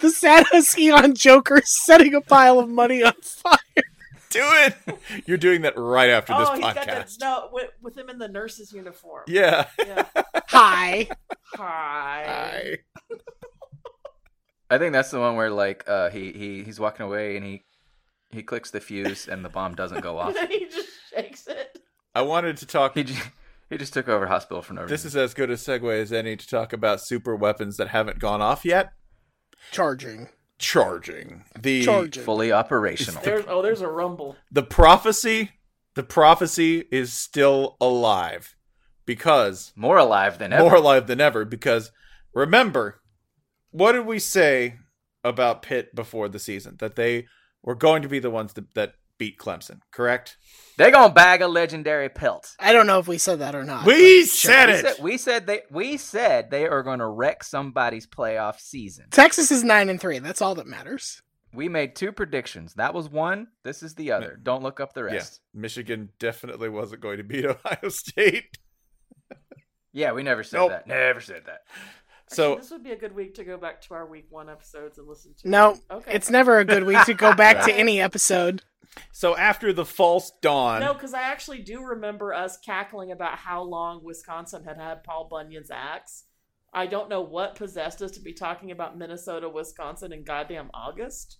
[0.00, 3.56] the sad husky on joker setting a pile of money on fire
[4.30, 4.74] Do it.
[5.26, 7.06] You're doing that right after this oh, he's got that.
[7.06, 7.20] podcast.
[7.20, 9.24] No, with, with him in the nurse's uniform.
[9.26, 9.66] Yeah.
[9.78, 10.04] Yeah.
[10.46, 11.08] hi
[11.54, 12.24] Hi.
[12.26, 12.76] I-
[14.72, 17.64] I think that's the one where like uh, he he he's walking away and he
[18.30, 20.36] he clicks the fuse and the bomb doesn't go off.
[20.48, 20.99] he just shakes it.
[22.14, 22.94] I wanted to talk.
[22.94, 23.22] He just,
[23.68, 24.92] he just took over hospital for no reason.
[24.94, 28.18] This is as good a segue as any to talk about super weapons that haven't
[28.18, 28.92] gone off yet.
[29.70, 33.22] charging Charging the charging fully operational.
[33.22, 34.36] There's oh, there's a rumble.
[34.52, 35.52] the prophecy.
[35.94, 38.54] The prophecy is still alive
[39.06, 40.62] because More alive than ever.
[40.62, 41.44] more alive than ever.
[41.44, 41.90] Because
[42.34, 43.00] remember,
[43.70, 44.76] what did we say
[45.24, 46.76] about Pitt before the season?
[46.78, 47.26] That they
[47.62, 49.78] were going to be the ones that, that beat Clemson.
[49.92, 50.36] Correct.
[50.76, 52.56] They're gonna bag a legendary pelt.
[52.58, 54.80] i don't know if we said that or not We said We it.
[54.80, 59.06] said, we said they we said they are going to wreck somebody's playoff season.
[59.10, 62.74] texas is 9 and 3 that's all that matters We made two predictions.
[62.74, 63.48] That was one.
[63.64, 64.38] This is the other.
[64.40, 65.40] Don't look up the Yeah, rest.
[65.52, 68.56] Michigan definitely wasn't going to beat Ohio State.
[69.92, 70.70] Yeah, we never said Nope.
[70.70, 70.86] that.
[70.86, 71.62] Never said that.
[72.30, 74.98] So this would be a good week to go back to our week one episodes
[74.98, 75.48] and listen to.
[75.48, 76.12] No, okay.
[76.14, 78.62] it's never a good week to go back to any episode.
[79.12, 83.62] so after the false dawn, No, because I actually do remember us cackling about how
[83.62, 86.24] long Wisconsin had had Paul Bunyan's axe.
[86.72, 91.38] I don't know what possessed us to be talking about Minnesota, Wisconsin in goddamn August.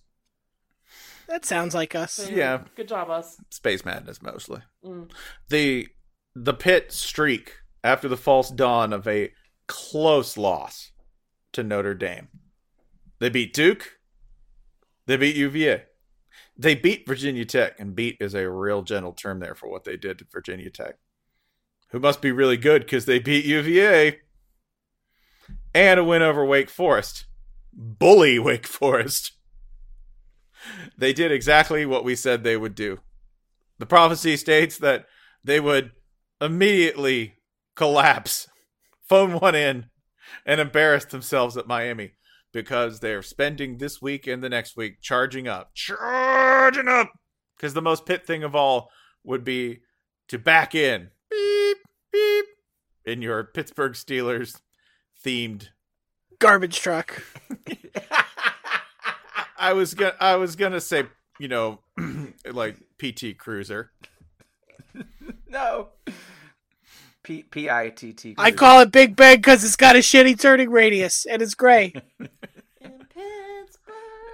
[1.29, 2.13] That sounds like us.
[2.13, 2.63] So, Yeah.
[2.75, 3.37] Good job, us.
[3.49, 4.61] space madness mostly.
[4.83, 5.09] Mm.
[5.47, 5.87] The
[6.35, 9.31] the Pitt streak after the false dawn of a
[9.71, 10.91] close loss
[11.53, 12.27] to Notre Dame.
[13.19, 13.99] They beat Duke.
[15.07, 15.83] They beat UVA.
[16.57, 19.95] They beat Virginia Tech, and beat is a real gentle term there for what they
[19.95, 20.95] did to Virginia Tech,
[21.91, 24.19] who must be really good because they beat UVA
[25.73, 27.25] and a win over Wake Forest.
[27.73, 29.31] Bully Wake Forest.
[30.97, 32.99] They did exactly what we said they would do.
[33.79, 35.05] The prophecy states that
[35.43, 35.91] they would
[36.39, 37.35] immediately
[37.75, 38.47] collapse,
[39.11, 39.87] phone one in,
[40.45, 42.13] and embarrass themselves at Miami
[42.53, 47.11] because they're spending this week and the next week charging up, charging up.
[47.57, 48.89] Because the most Pitt thing of all
[49.25, 49.81] would be
[50.29, 51.77] to back in, beep,
[52.13, 52.45] beep,
[53.03, 54.61] in your Pittsburgh Steelers
[55.23, 55.67] themed
[56.39, 57.21] Garbage truck.
[59.57, 61.03] I was gonna I was gonna say,
[61.37, 61.79] you know,
[62.49, 63.91] like PT Cruiser.
[65.49, 65.89] No.
[67.31, 68.35] P P I T T.
[68.37, 71.93] I call it Big Ben because it's got a shitty turning radius and it's gray.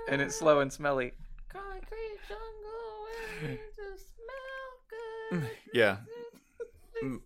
[0.10, 1.12] And it's slow and smelly.
[1.50, 5.50] concrete jungle, to smell good.
[5.74, 5.98] Yeah.
[7.04, 7.20] Mm.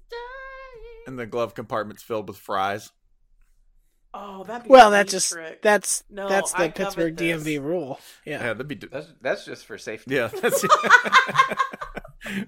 [1.05, 2.91] And the glove compartment's filled with fries.
[4.15, 5.61] Oh, that'd be Well, a that just trick.
[5.61, 7.15] that's No, that's the I Pittsburgh.
[7.15, 7.99] DMV rule.
[8.25, 8.53] Yeah, Yeah.
[8.53, 10.15] that'd be d- That's that's just for safety.
[10.15, 10.29] yeah.
[10.41, 10.65] That's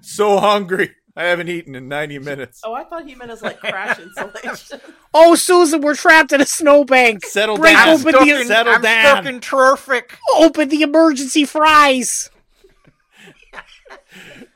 [0.00, 0.96] so hungry.
[1.16, 2.60] I haven't eaten in ninety minutes.
[2.64, 4.80] Oh, I thought he meant as like crash insulation.
[5.16, 7.24] Oh, Susan, we're trapped in a snowbank.
[7.24, 7.88] Settle Break down.
[8.00, 9.04] open the Settle I'm down.
[9.04, 10.18] stuck in traffic.
[10.34, 12.30] open the emergency fries.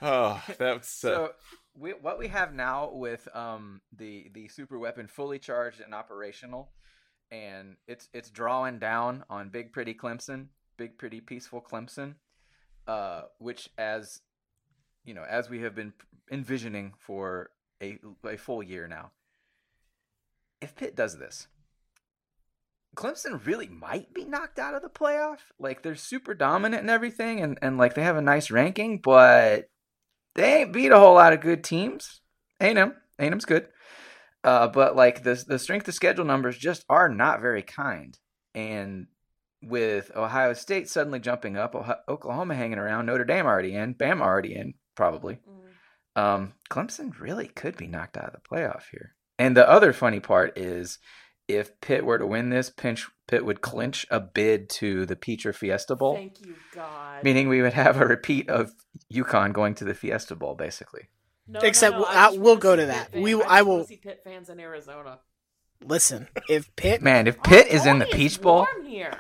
[0.00, 1.30] Oh, that's uh, So
[1.76, 6.70] we, what we have now with um the the super weapon fully charged and operational,
[7.30, 10.46] and it's it's drawing down on Big Pretty Clemson,
[10.76, 12.14] Big Pretty Peaceful Clemson,
[12.86, 14.20] uh, which as
[15.08, 15.94] you know as we have been
[16.30, 17.50] envisioning for
[17.82, 17.98] a
[18.28, 19.10] a full year now.
[20.60, 21.46] If Pitt does this,
[22.94, 25.38] Clemson really might be knocked out of the playoff.
[25.58, 29.70] Like they're super dominant and everything, and, and like they have a nice ranking, but
[30.34, 32.20] they ain't beat a whole lot of good teams.
[32.60, 33.68] A&M, A&M's good,
[34.44, 38.18] uh, but like the the strength of schedule numbers just are not very kind.
[38.54, 39.06] And
[39.62, 44.20] with Ohio State suddenly jumping up, Ohio- Oklahoma hanging around, Notre Dame already in, Bam
[44.20, 45.38] already in, probably.
[46.16, 49.14] Um, Clemson really could be knocked out of the playoff here.
[49.38, 50.98] And the other funny part is,
[51.46, 55.46] if Pitt were to win this, Pinch, Pitt would clinch a bid to the Peach
[55.46, 57.22] or Fiesta Bowl, Thank you, God.
[57.22, 58.72] meaning we would have a repeat of
[59.14, 61.08] UConn going to the Fiesta Bowl, basically.
[61.46, 63.12] No, Except no, no, I- I we'll go to that.
[63.12, 65.20] fans- We- I, I just wanna will- see Pitt fans in Arizona.
[65.80, 69.14] Listen, if Pitt Man, if Pitt is in the Peach Bowl, warm here.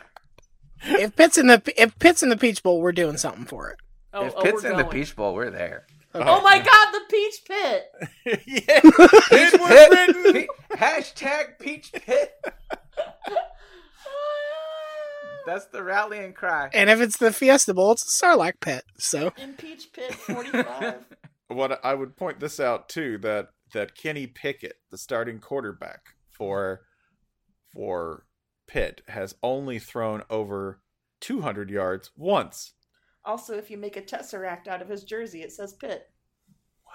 [0.82, 3.78] if Pitt's in the if Pitt's in the Peach Bowl, we're doing something for it.
[4.12, 4.84] Oh, if oh, Pitt's we're in the.
[4.84, 5.86] Peach Bowl, we're there.
[6.14, 7.84] Oh my God, the Peach Pit.
[8.46, 8.80] yeah.
[8.80, 10.48] Peach It Pit.
[10.70, 12.32] Pe- Hashtag Peach Pit.
[15.48, 16.68] That's the rallying cry.
[16.74, 18.84] And if it's the Fiesta Bowl, it's a Sarlacc pit.
[18.98, 20.96] So In Peach Pit 45.
[21.48, 26.00] what I would point this out too that that Kenny Pickett, the starting quarterback
[26.30, 26.82] for
[27.72, 28.26] for
[28.66, 30.82] Pitt, has only thrown over
[31.20, 32.74] 200 yards once.
[33.28, 36.10] Also, if you make a tesseract out of his jersey, it says Pitt.
[36.84, 36.92] Wow.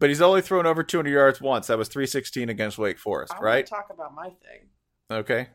[0.00, 1.68] But he's only thrown over 200 yards once.
[1.68, 3.66] That was 316 against Wake Forest, I right?
[3.66, 4.68] talk about my thing.
[5.10, 5.48] Okay.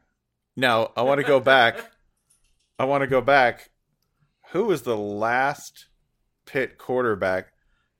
[0.56, 1.92] Now, I want to go back.
[2.80, 3.72] I want to go back.
[4.52, 5.88] Who was the last
[6.46, 7.52] Pitt quarterback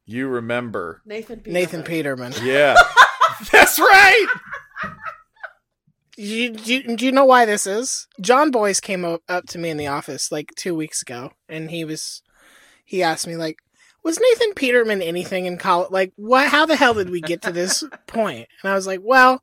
[0.06, 1.02] you remember?
[1.06, 1.54] Nathan Peterman.
[1.54, 2.34] Nathan Peterman.
[2.42, 2.76] Yeah.
[3.52, 4.28] That's right.
[6.16, 8.08] Do you, do, you, do you know why this is?
[8.22, 11.70] Jon Bois came up, up to me in the office like two weeks ago, and
[11.70, 12.22] he was
[12.86, 13.58] he asked me like,
[14.04, 15.92] "Was Nathan Peterman anything in college?
[15.92, 16.48] Like, what?
[16.50, 19.42] How the hell did we get to this point?" And I was like, "Well,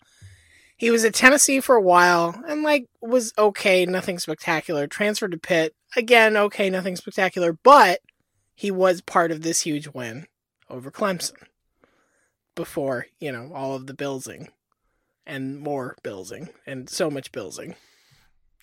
[0.76, 4.86] he was at Tennessee for a while, and like was okay, nothing spectacular.
[4.86, 8.00] Transferred to Pitt again, okay, nothing spectacular, but
[8.54, 10.26] he was part of this huge win
[10.70, 11.36] over Clemson
[12.54, 14.48] before you know all of the billsing."
[15.26, 17.74] And more billsing and so much billsing.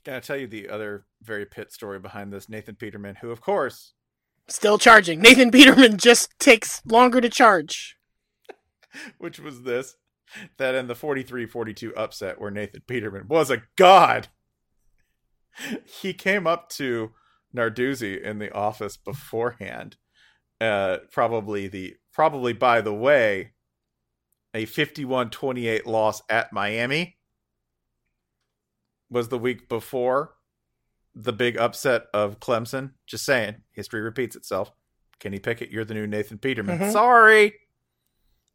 [0.03, 2.49] Can I tell you the other very Pitt story behind this?
[2.49, 3.93] Nathan Peterman, who, of course,
[4.49, 5.21] Still charging.
[5.21, 7.97] Nathan Peterman just takes longer to charge.
[9.17, 9.95] which was this.
[10.57, 14.27] that in the 43-42 upset where Nathan Peterman was a god,
[15.85, 17.11] he came up to
[17.55, 19.97] Narduzzi in the office beforehand.
[20.59, 23.53] Uh, probably the probably by the way,
[24.53, 27.17] a 51-28 loss at Miami
[29.09, 30.35] was the week before
[31.15, 32.91] the big upset of Clemson.
[33.07, 34.71] Just saying, history repeats itself.
[35.19, 36.79] Kenny Pickett, you're the new Nathan Peterman.
[36.79, 36.91] Mhm.
[36.91, 37.53] Sorry.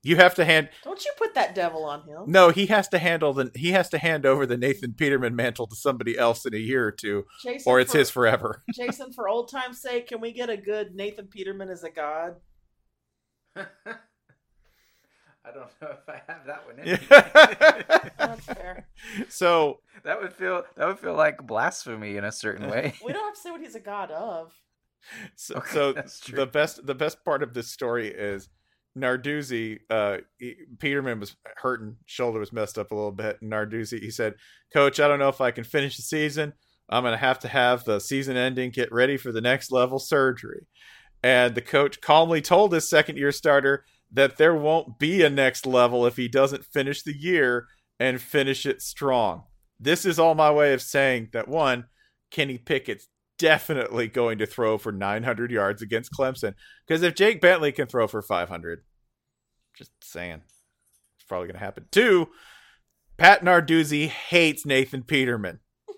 [0.02, 2.24] You have to hand Don't you put that devil on him.
[2.26, 5.66] no, he has to handle the he has to hand over the Nathan Peterman mantle
[5.66, 8.62] to somebody else in a year or two, Jason, or it's for- his forever.
[8.74, 12.36] Jason, for old time's sake, can we get a good Nathan Peterman as a god?
[15.44, 18.08] I don't know if I have that one in Yeah.
[18.18, 18.86] That's fair.
[19.28, 22.94] So that would feel that would feel like blasphemy in a certain way.
[23.04, 24.52] We don't have to say what he's a god of.
[25.36, 26.36] So, Okay, so that's true.
[26.38, 28.48] the best the best part of this story is
[28.96, 29.80] Narduzzi.
[29.90, 34.10] Uh, he- Peterman was hurting, shoulder was messed up a little bit, and Narduzzi he
[34.10, 34.34] said,
[34.72, 36.54] "Coach, I don't know if I can finish the season.
[36.88, 38.70] I'm gonna have to have the season ending.
[38.70, 40.66] Get ready for the next level surgery."
[41.22, 43.84] And the coach calmly told his second year starter
[44.14, 47.66] that there won't be a next level if he doesn't finish the year
[47.98, 49.42] and finish it strong.
[49.78, 51.86] This is all my way of saying that one,
[52.30, 53.08] Kenny Pickett's
[53.38, 56.54] definitely going to throw for 900 yards against Clemson.
[56.86, 58.84] Because if Jake Bentley can throw for 500,
[59.76, 60.42] just saying,
[61.16, 61.86] it's probably going to happen.
[61.90, 62.28] Two,
[63.16, 65.58] Pat Narduzzi hates Nathan Peterman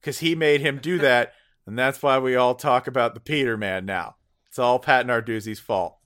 [0.00, 1.32] because he made him do that,
[1.66, 4.16] and that's why we all talk about the Peterman now.
[4.48, 5.99] It's all Pat Narduzzi's fault.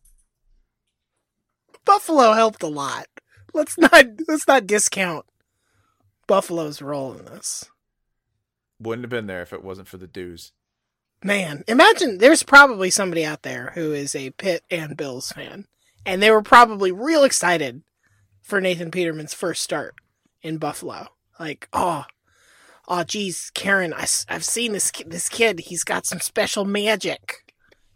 [1.84, 3.06] Buffalo helped a lot.
[3.52, 5.26] Let's not let's not discount
[6.26, 7.64] Buffalo's role in this.
[8.80, 10.52] Wouldn't have been there if it wasn't for the dues.
[11.22, 15.66] Man, imagine there's probably somebody out there who is a Pitt and Bills fan,
[16.04, 17.82] and they were probably real excited
[18.42, 19.94] for Nathan Peterman's first start
[20.42, 21.08] in Buffalo.
[21.40, 22.04] Like, oh,
[22.86, 25.60] oh, geez, Karen, I, I've seen this this kid.
[25.60, 27.43] He's got some special magic.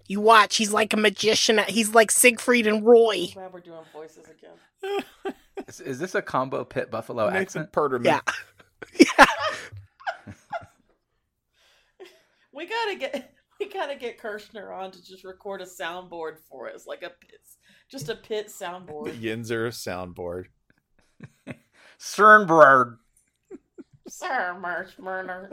[0.08, 1.60] You watch, he's like a magician.
[1.68, 3.28] He's like Siegfried and Roy.
[3.34, 5.04] Glad we're doing voices again.
[5.66, 7.72] Is, is this a combo Pitt buffalo Nathan accent?
[7.72, 8.04] Peterman.
[8.04, 8.20] Yeah.
[9.18, 9.26] yeah.
[12.52, 16.88] We gotta get we gotta get Kirshner on to just record a soundboard for us,
[16.88, 17.40] like a pit,
[17.88, 19.20] just a pit The soundboard.
[19.20, 20.46] Yinzer soundboard.
[22.00, 22.96] Cernbird.
[24.08, 25.52] Sir Marsh Murner.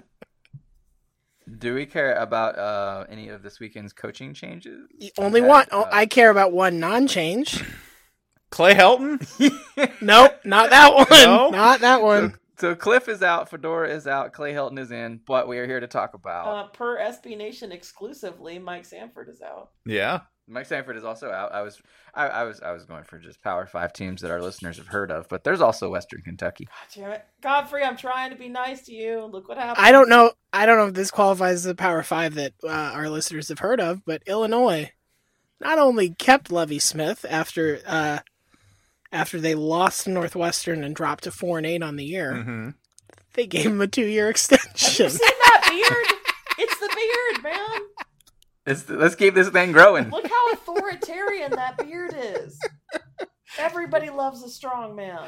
[1.58, 4.88] Do we care about uh, any of this weekend's coaching changes?
[5.18, 5.66] Only We've one.
[5.72, 7.64] Oh, uh, I care about one non-change.
[8.52, 9.22] Clay Helton?
[10.02, 11.08] Nope, not that one.
[11.12, 11.50] No?
[11.50, 12.36] Not that one.
[12.58, 15.82] So Cliff is out, Fedora is out, Clay Helton is in, but we are here
[15.82, 16.48] to talk about.
[16.48, 19.72] Uh, per SB Nation exclusively, Mike Sanford is out.
[19.86, 20.22] Yeah.
[20.48, 21.52] Mike Sanford is also out.
[21.54, 21.82] I was,
[22.14, 24.88] I, I was, I was going for just Power Five teams that our listeners have
[24.88, 26.66] heard of, but there's also Western Kentucky.
[26.66, 27.84] God damn it, Godfrey!
[27.84, 29.26] I'm trying to be nice to you.
[29.26, 29.86] Look what happened.
[29.86, 30.32] I don't know.
[30.54, 33.60] I don't know if this qualifies as a Power Five that uh, our listeners have
[33.60, 34.92] heard of, but Illinois
[35.60, 38.20] not only kept Lovie Smith after uh,
[39.12, 42.70] after they lost to Northwestern and dropped to four and eight on the year, Mm-hmm.
[43.34, 45.10] they gave him a two year extension.
[45.10, 46.20] See that beard?
[46.60, 47.82] it's the beard, man.
[48.66, 50.10] Let's, let's keep this thing growing.
[50.10, 52.60] Look how authoritarian that beard is.
[53.58, 55.28] Everybody loves a strong man.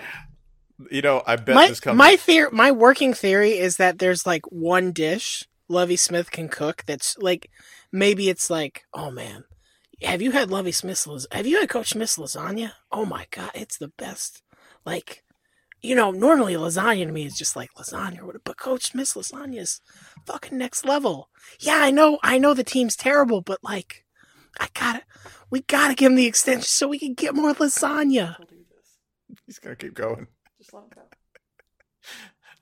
[0.91, 1.97] You know, I bet my this comes.
[1.97, 6.83] my theory, my working theory is that there's like one dish Lovie Smith can cook
[6.85, 7.49] that's like
[7.91, 9.43] maybe it's like oh man,
[10.03, 12.73] have you had Lovie Smith's have you had Coach Smith's lasagna?
[12.91, 14.43] Oh my god, it's the best.
[14.85, 15.23] Like
[15.87, 19.79] you know, normally lasagna to me is just like lasagna but Coach Smith's lasagna is
[20.25, 21.29] fucking next level.
[21.61, 24.03] Yeah, I know, I know the team's terrible, but like,
[24.59, 25.03] I gotta,
[25.49, 28.35] we gotta give him the extension so we can get more lasagna.
[28.37, 29.39] We'll do this.
[29.45, 30.27] He's gonna keep going.
[30.57, 31.03] Just let him go.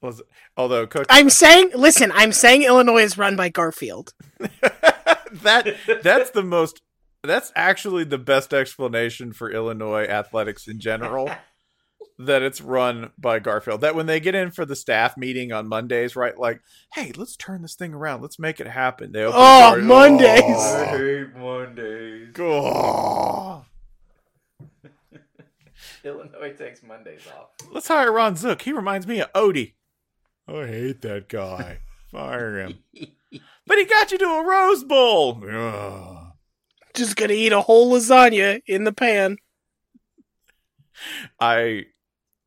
[0.57, 4.13] Although Coach I'm saying, listen, I'm saying Illinois is run by Garfield.
[4.39, 6.81] that that's the most
[7.23, 11.31] that's actually the best explanation for Illinois athletics in general.
[12.17, 13.81] that it's run by Garfield.
[13.81, 16.37] That when they get in for the staff meeting on Mondays, right?
[16.37, 16.61] Like,
[16.93, 18.21] hey, let's turn this thing around.
[18.21, 19.11] Let's make it happen.
[19.11, 20.43] They open Oh, the door, Mondays.
[20.47, 22.29] Oh, hate Mondays.
[22.39, 23.65] oh.
[26.03, 27.49] Illinois takes Mondays off.
[27.71, 28.61] Let's hire Ron Zook.
[28.61, 29.73] He reminds me of Odie.
[30.47, 31.79] I hate that guy.
[32.11, 32.79] Fire him.
[33.67, 35.43] But he got you to a Rose Bowl.
[35.43, 36.27] Ugh.
[36.93, 39.37] Just gonna eat a whole lasagna in the pan.
[41.39, 41.85] I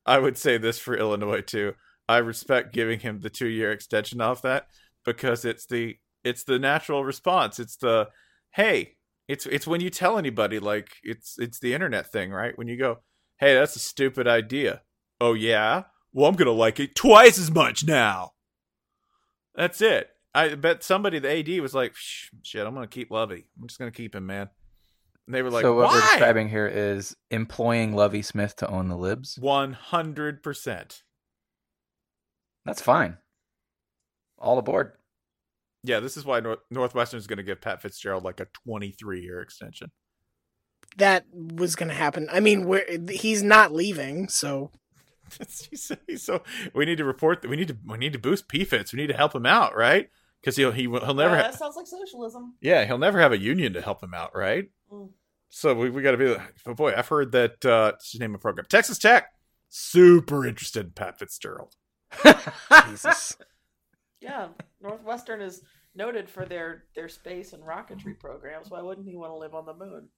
[0.05, 1.73] I would say this for Illinois too.
[2.07, 4.67] I respect giving him the two year extension off that
[5.05, 7.59] because it's the it's the natural response.
[7.59, 8.09] It's the
[8.53, 8.95] hey,
[9.27, 12.57] it's it's when you tell anybody like it's it's the internet thing, right?
[12.57, 12.99] When you go,
[13.39, 14.81] Hey, that's a stupid idea.
[15.21, 15.83] Oh, yeah?
[16.11, 18.31] Well, I'm to like it twice as much now.
[19.55, 20.09] That's it.
[20.35, 23.45] I bet somebody, the AD, was like, shit, I'm to keep Lovie.
[23.57, 24.49] I'm just to keep him, man.
[25.29, 25.93] And they were like, so what why?
[25.93, 29.37] we're describing here is employing Lovie Smith to own the libs.
[29.39, 31.01] 100%.
[32.65, 33.17] That's fine.
[34.39, 34.93] All aboard.
[35.83, 39.21] Yeah, this is why North- Northwestern is going to give Pat Fitzgerald like a 23
[39.21, 39.91] year extension.
[40.97, 42.27] That was going to happen.
[42.31, 44.71] I mean, we're, he's not leaving, so
[45.37, 46.41] he's, so, he's so
[46.73, 48.93] we need to report that we need to we need to boost PFitz.
[48.93, 50.09] We need to help him out, right?
[50.41, 52.55] Because he'll he will he'll never Uh, ha- sounds like socialism.
[52.61, 54.65] yeah he'll never have a union to help him out, right?
[54.91, 55.09] Mm.
[55.49, 56.35] So we, we got to be.
[56.65, 57.65] But boy, I've heard that.
[57.65, 58.65] Uh, what's his name of program?
[58.69, 59.33] Texas Tech.
[59.69, 61.75] Super interested in Pat Fitzgerald.
[62.87, 63.37] Jesus.
[64.21, 64.47] Yeah,
[64.81, 65.61] Northwestern is
[65.95, 68.69] noted for their their space and rocketry programs.
[68.69, 70.09] Why wouldn't he want to live on the moon?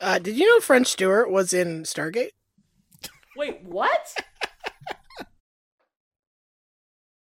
[0.00, 2.30] Uh, did you know French Stewart was in Stargate?
[3.36, 4.14] Wait, what?